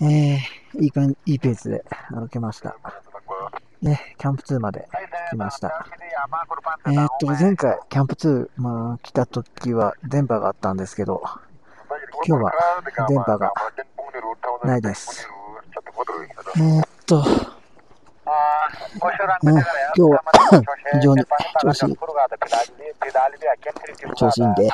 [0.00, 2.74] えー、いいかん、いいペースで歩けました。
[3.82, 4.88] で、キャンプ2まで
[5.28, 5.86] 来ました。
[6.86, 11.22] えー、っと、前回、キャンプ2、まあ、来た時は電波があったんですけど、
[12.26, 12.52] 今日は
[13.06, 13.52] 電波が
[14.64, 15.28] ないです。
[16.56, 17.57] えー、っと、
[19.42, 19.62] うん、今
[19.94, 20.22] 日は
[20.92, 21.24] 非常に
[21.60, 21.78] 調子
[24.16, 24.68] 調子いいんで、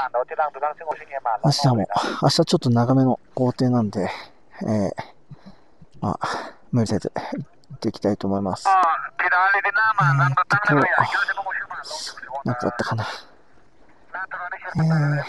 [1.45, 1.77] 明日も、
[2.23, 4.11] 明日ちょっと長めの工程なんで、
[4.63, 4.91] えー、
[6.01, 6.29] まあ、
[6.73, 7.21] 無理せず行
[7.77, 8.67] っていきたいと思います。
[10.71, 10.87] 今日、
[12.45, 13.05] なんかあったかな？
[14.77, 15.25] えー、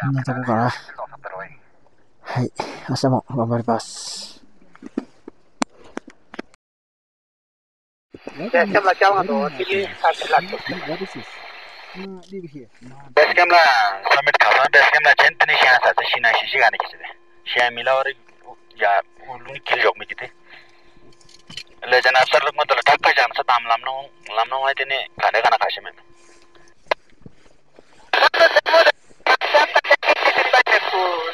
[0.00, 0.72] そんなとこかな。
[2.27, 2.51] はい。
[2.89, 4.23] 明日も頑張ります。
[8.37, 10.39] Basecamp là cháu nó đi sát là
[10.87, 11.25] What is this?
[11.95, 12.67] Uh, leave here.
[13.15, 16.69] Basecamp là summit khảo Basecamp là chen tani shan sa shi na shi shi ga
[16.69, 16.97] ne kisi
[17.45, 18.07] shan mi la or
[18.75, 20.27] ya lu ni kil jok mi kiti
[21.91, 23.93] le jana sar luk madal tak ka jan sa tam lam no
[24.35, 24.73] lam no ai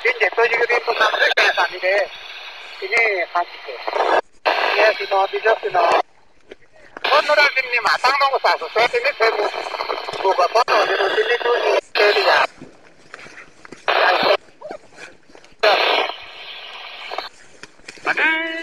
[0.04, 3.68] ringe Fordi vi på samme 가시게 같이고.
[4.76, 5.78] 예, 그거 비졌으나.
[7.12, 9.48] 오늘은 님이 마땅하고 사서 세팅이 되고
[10.22, 12.44] 뭐가 번호 이런 일이 또 있어야.
[18.06, 18.20] 아니,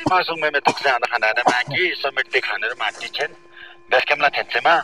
[0.10, 3.34] 마송매매 독사하는 하나는 많이 섬을 때 가는 많이 챈.
[3.88, 4.84] 몇 개만 됐지만.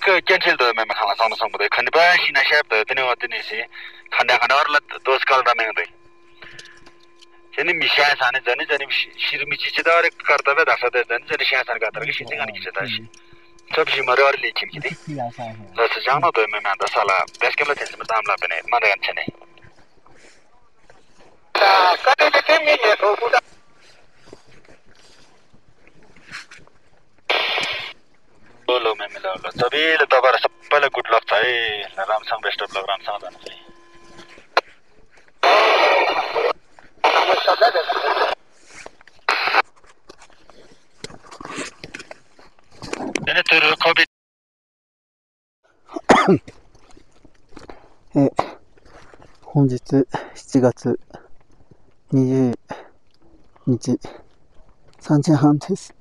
[0.00, 3.64] 그 견실도 매매 하나 상도 상부대 칸바 시나 샵도 되는 것 같으니시
[4.10, 5.84] 칸다 칸다를 도스칼다 매는데.
[7.56, 8.84] 제니 미샤에 사네 제니 제니
[9.18, 13.04] 시르미치 치다레 카르다베 다사데 제니 제니 샤산 가타르게 시팅하니 기타시
[13.74, 14.88] 접시 머러를 리침기데
[15.76, 19.26] 나스 장나도 매매 다살라 베스켈라 텐스 담라 베네 마데 안체네.
[21.52, 23.38] 다 카데 테미니 도부다.
[28.68, 31.48] ټول مې ملاله سبې له تا بار سپله ګډ لک ځای
[31.96, 33.56] لرام څنګه بیسټ بل رام څنګه دنه کوي
[43.26, 44.04] دنه تر کوبي
[48.16, 48.30] え
[49.54, 50.98] 本日7月
[52.12, 52.54] 20
[53.66, 53.98] 日
[55.00, 55.94] 3時半です。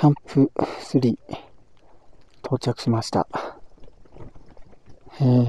[0.00, 1.18] キャンプ3
[2.42, 3.28] 到着しました。
[5.20, 5.46] えー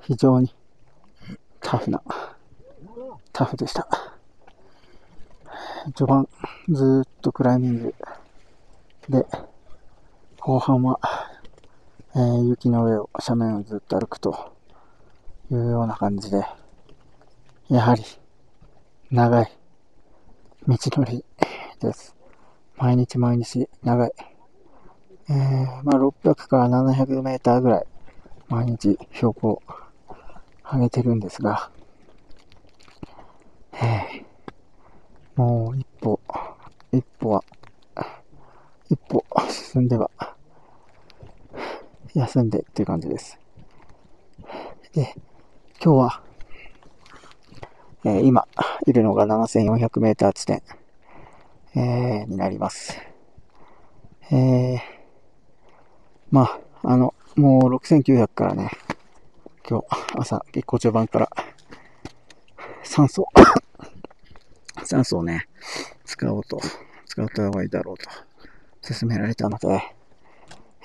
[0.00, 0.52] 非常に
[1.60, 2.02] タフな、
[3.32, 3.86] タフでした。
[5.94, 6.28] 序盤
[6.70, 7.94] ずっとクライミング
[9.08, 9.24] で、
[10.40, 10.98] 後半は、
[12.16, 14.52] えー雪の上を、斜面をずっと歩くと
[15.52, 16.44] いうような感じで、
[17.68, 18.02] やはり、
[19.12, 19.52] 長い
[20.66, 21.24] 道のり
[21.78, 22.19] です。
[22.80, 24.12] 毎日毎日長い。
[25.28, 27.84] えー、まあ600から700メーターぐらい、
[28.48, 29.62] 毎日標高
[30.72, 31.70] 上げてるんですが、
[33.74, 34.24] えー
[35.36, 36.20] もう一歩、
[36.90, 37.44] 一歩は
[38.88, 40.10] 一歩進んでは、
[42.14, 43.38] 休んでっていう感じです。
[44.94, 45.14] で、
[45.84, 46.22] 今日は、
[48.04, 48.48] えー今、
[48.86, 50.62] いるのが7400メーター地点、
[51.74, 52.98] えーになります。
[54.32, 54.80] えー、
[56.30, 56.60] まあ、
[56.92, 58.70] あの、もう6900からね、
[59.68, 59.86] 今日、
[60.18, 61.30] 朝、結構序盤から、
[62.82, 63.26] 酸素、
[64.84, 65.48] 酸素をね、
[66.04, 66.60] 使おうと、
[67.06, 68.08] 使った方がいいだろうと。
[68.82, 69.82] 勧められたので、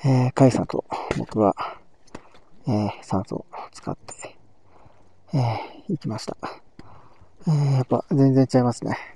[0.03, 0.85] えー、カイさんと
[1.17, 1.55] 僕は、
[2.67, 4.37] えー、酸素を使って、
[5.33, 6.37] えー、行きました。
[7.47, 9.14] えー、やっぱ全然違いますね。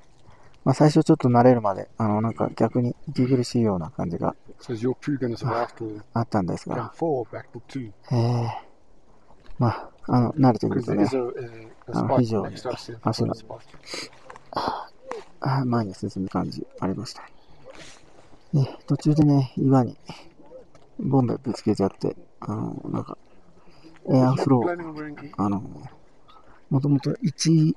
[0.66, 4.36] まあ、最初ちょっと慣れるまで、あの、なんか逆に息苦しいような感じが、
[6.14, 6.93] あ,ったんですが、
[8.12, 8.49] ええ、
[9.57, 11.05] まあ、あの、慣れてくるとね、
[11.91, 12.55] あの非常に
[13.03, 13.34] 足が、
[15.66, 17.24] 前に進む感じありました。
[18.53, 19.97] で、途中でね、岩に、
[20.99, 23.18] ボンベぶつけちゃって、あの、なんか、
[24.12, 25.62] エアフロー、あの、
[26.70, 27.76] もともと1、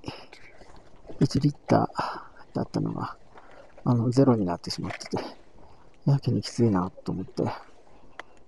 [1.20, 3.16] 1リッター、だったのが、
[3.84, 5.22] あの、ゼロになってしまってて、
[6.06, 7.42] やけにきついなと思って、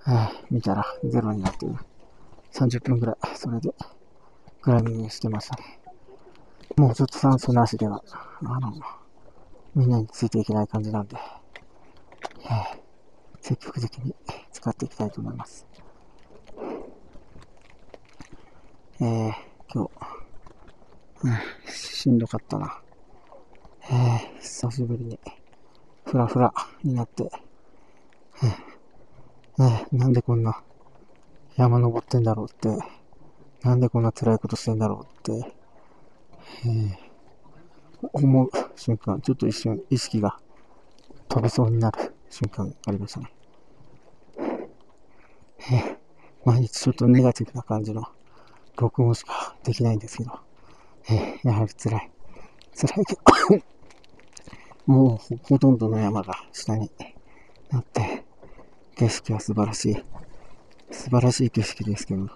[0.07, 1.75] えー見たらゼロになってる。
[2.53, 3.75] 30分くらい、それで、
[4.61, 5.81] クライミングしてましたね。
[6.77, 8.03] もうちょっと酸素なしでは、
[8.45, 8.73] あの、
[9.75, 11.17] みんなについていけない感じなんで、
[12.45, 12.85] えー
[13.45, 14.15] 積極的に
[14.53, 15.67] 使っていきたいと思います。
[19.01, 19.33] えー、
[19.71, 19.91] 今日、
[21.25, 21.39] うん、
[21.71, 22.84] しんどかったな。
[23.91, 25.19] えー、久しぶりに、
[26.05, 27.31] ふらふらになって、
[28.43, 28.75] えー
[29.63, 30.63] えなんでこんな
[31.57, 32.69] 山登ってんだろうって、
[33.63, 35.53] なんでこんな辛いことしてんだろうって、
[36.67, 37.15] えー
[38.13, 40.39] 思う瞬間、ちょっと一瞬意識が
[41.29, 43.33] 飛びそうになる瞬間がありましたね。
[45.59, 45.97] えー
[46.45, 48.03] 毎日ちょっとネガティブな感じの
[48.77, 50.33] 録音しかできないんですけど、
[51.09, 52.11] えーやはり辛い。
[52.77, 53.21] 辛いけど、
[54.87, 56.91] もうほほとんどの山が下に
[57.71, 58.23] なって、
[58.97, 60.05] 景色は素晴らしい。
[60.91, 62.29] 素晴らしい景色ですけど、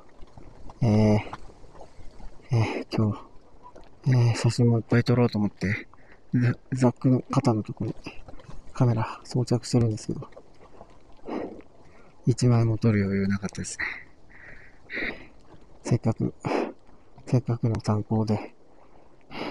[0.81, 1.21] えー
[2.51, 3.19] えー今日、
[4.07, 5.89] えー写真もいっぱい撮ろうと思って、
[6.73, 7.97] ザックの肩のところに
[8.73, 10.29] カメラ装着してるんですけど、
[12.27, 13.85] 一枚も撮る余裕なかったですね。
[15.83, 16.33] せっかく、
[17.27, 18.55] せっかくの参考で、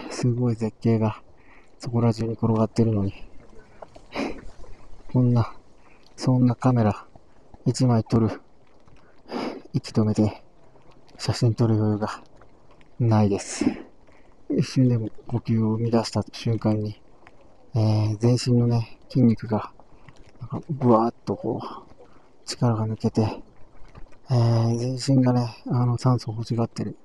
[0.09, 1.21] すごい絶景が
[1.79, 3.13] そこら中に転がってるのに、
[5.13, 5.53] こんな、
[6.15, 7.05] そんなカメラ
[7.65, 8.41] 一枚撮る、
[9.73, 10.43] 息止めて
[11.17, 12.23] 写真撮る余裕が
[12.99, 13.65] ないです。
[14.49, 17.01] 一瞬でも呼吸を生み出した瞬間に、
[17.75, 19.71] えー全身のね、筋肉が、
[20.39, 23.43] なんか、ぶわーっとこう、力が抜けて、
[24.31, 26.97] えー全身がね、あの、酸素を欲しがってる、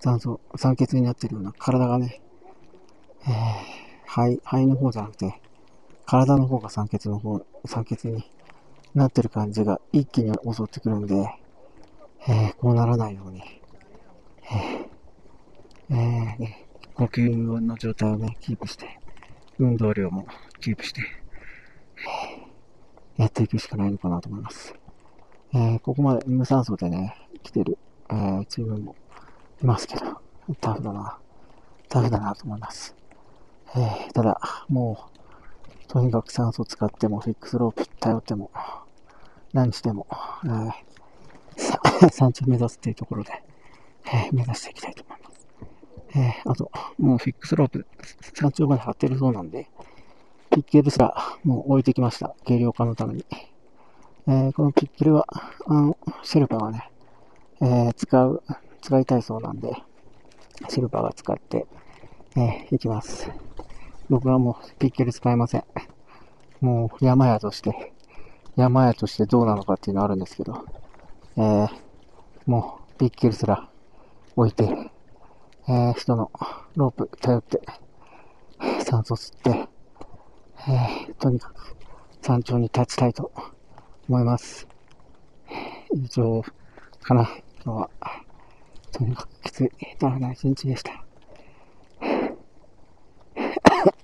[0.00, 2.22] 酸素、酸欠になってるような体がね、
[3.26, 3.73] えー
[4.14, 5.40] 肺、肺の方じゃなくて、
[6.06, 8.30] 体の方が酸欠の方、酸欠に
[8.94, 11.28] なってる感じが一気に襲ってくるんで、
[12.28, 13.42] えーこうならないように、
[15.90, 15.96] えー。
[15.96, 19.00] えー呼吸の状態をね、キープして、
[19.58, 20.28] 運動量も
[20.60, 21.02] キープして、
[23.16, 24.76] やっていくしかないのかなと思います。
[25.54, 27.78] えーここまで無酸素でね、来てる、
[28.10, 28.94] えーチームも
[29.60, 30.20] いますけど、
[30.60, 31.18] タフだな、
[31.88, 32.94] タフだなと思います。
[33.76, 35.06] えーただ、も
[35.84, 38.50] う、とにかく酸素使ってもフィックスロープ頼っても、
[39.52, 40.06] 何しても、
[40.44, 40.72] えー
[41.56, 41.80] さ
[42.12, 43.32] 山頂目指すっていうところで、
[44.06, 45.48] えー目指していきたいと思います。
[46.16, 47.86] えーあと、もうフィックスロープ、
[48.34, 49.68] 山頂まで張ってるそうなんで、
[50.50, 52.34] ピッケルすらもう置いてきました。
[52.46, 53.26] 軽量化のために。
[54.26, 55.26] えーこのピッケルは、
[55.66, 56.90] あの、シェルパーがね、
[57.60, 58.42] えー使う、
[58.82, 59.72] 使いたいそうなんで、
[60.68, 61.66] シェルパーが使って、
[62.36, 63.30] えー行きます。
[64.10, 65.64] 僕はもうピッケル使えません。
[66.60, 67.92] もう山屋として、
[68.56, 70.64] 山屋としてどうなのかっていうのあるんですけど、
[71.36, 71.68] えー
[72.46, 73.68] もうピッケルすら
[74.36, 74.64] 置いて、
[75.68, 76.30] えー人の
[76.76, 77.60] ロープ頼って、
[78.84, 79.68] 酸素吸って、
[80.68, 81.76] えーとにかく
[82.20, 83.32] 山頂に立ちたいと
[84.08, 84.66] 思います。
[85.94, 86.42] 以上
[87.02, 87.28] かな、
[87.64, 87.90] 今日は。
[88.92, 91.03] とにかくきつい、だらな一日でした。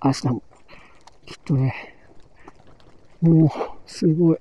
[0.02, 0.42] 明日も、
[1.26, 1.94] きっとね、
[3.20, 3.48] もう、
[3.86, 4.38] すごい、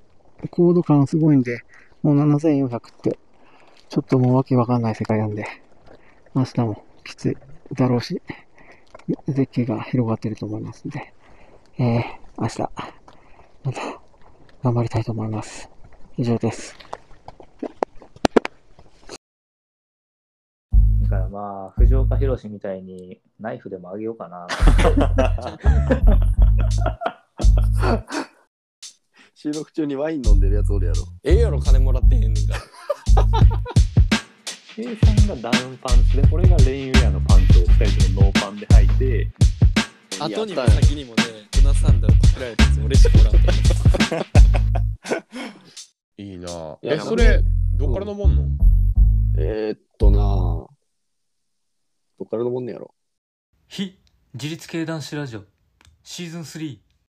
[0.50, 1.60] 高度感すごいんで、
[2.02, 3.18] もう7400って、
[3.90, 5.44] ちょっともうわけわかんない世界なんで、
[6.34, 7.36] 明日もきつい
[7.74, 8.22] だろうし、
[9.28, 11.12] 絶景が広がってると思いますんで、
[11.78, 12.02] えー、
[12.38, 12.60] 明日、
[13.64, 14.00] また、
[14.62, 15.68] 頑張りたいと思います。
[16.16, 16.89] 以上です。
[21.70, 24.46] あ、藤岡弘みたいにナイフでもあげようかな。
[29.34, 31.02] 収録中にワイン飲んでるやつおるやろ。
[31.24, 32.60] ええやろ、金もらってへんねんから。
[34.76, 39.32] K さんがダウンパンツで、俺がレインウェアのパンツを二人ともノーパンで履いて、
[40.20, 41.22] 後にも先にもね、
[41.56, 43.38] ルナサンダルパクられたやつ俺しかおらんか
[44.16, 44.26] ら。
[46.24, 47.42] いいなえ、それ、
[47.72, 48.44] どっから飲もんの、
[49.38, 50.79] えー、っとなぁ。
[52.20, 52.94] どっからのもんねやろ。
[53.68, 53.98] 非
[54.34, 55.44] 自立系男子ラジオ
[56.02, 56.89] シーズン3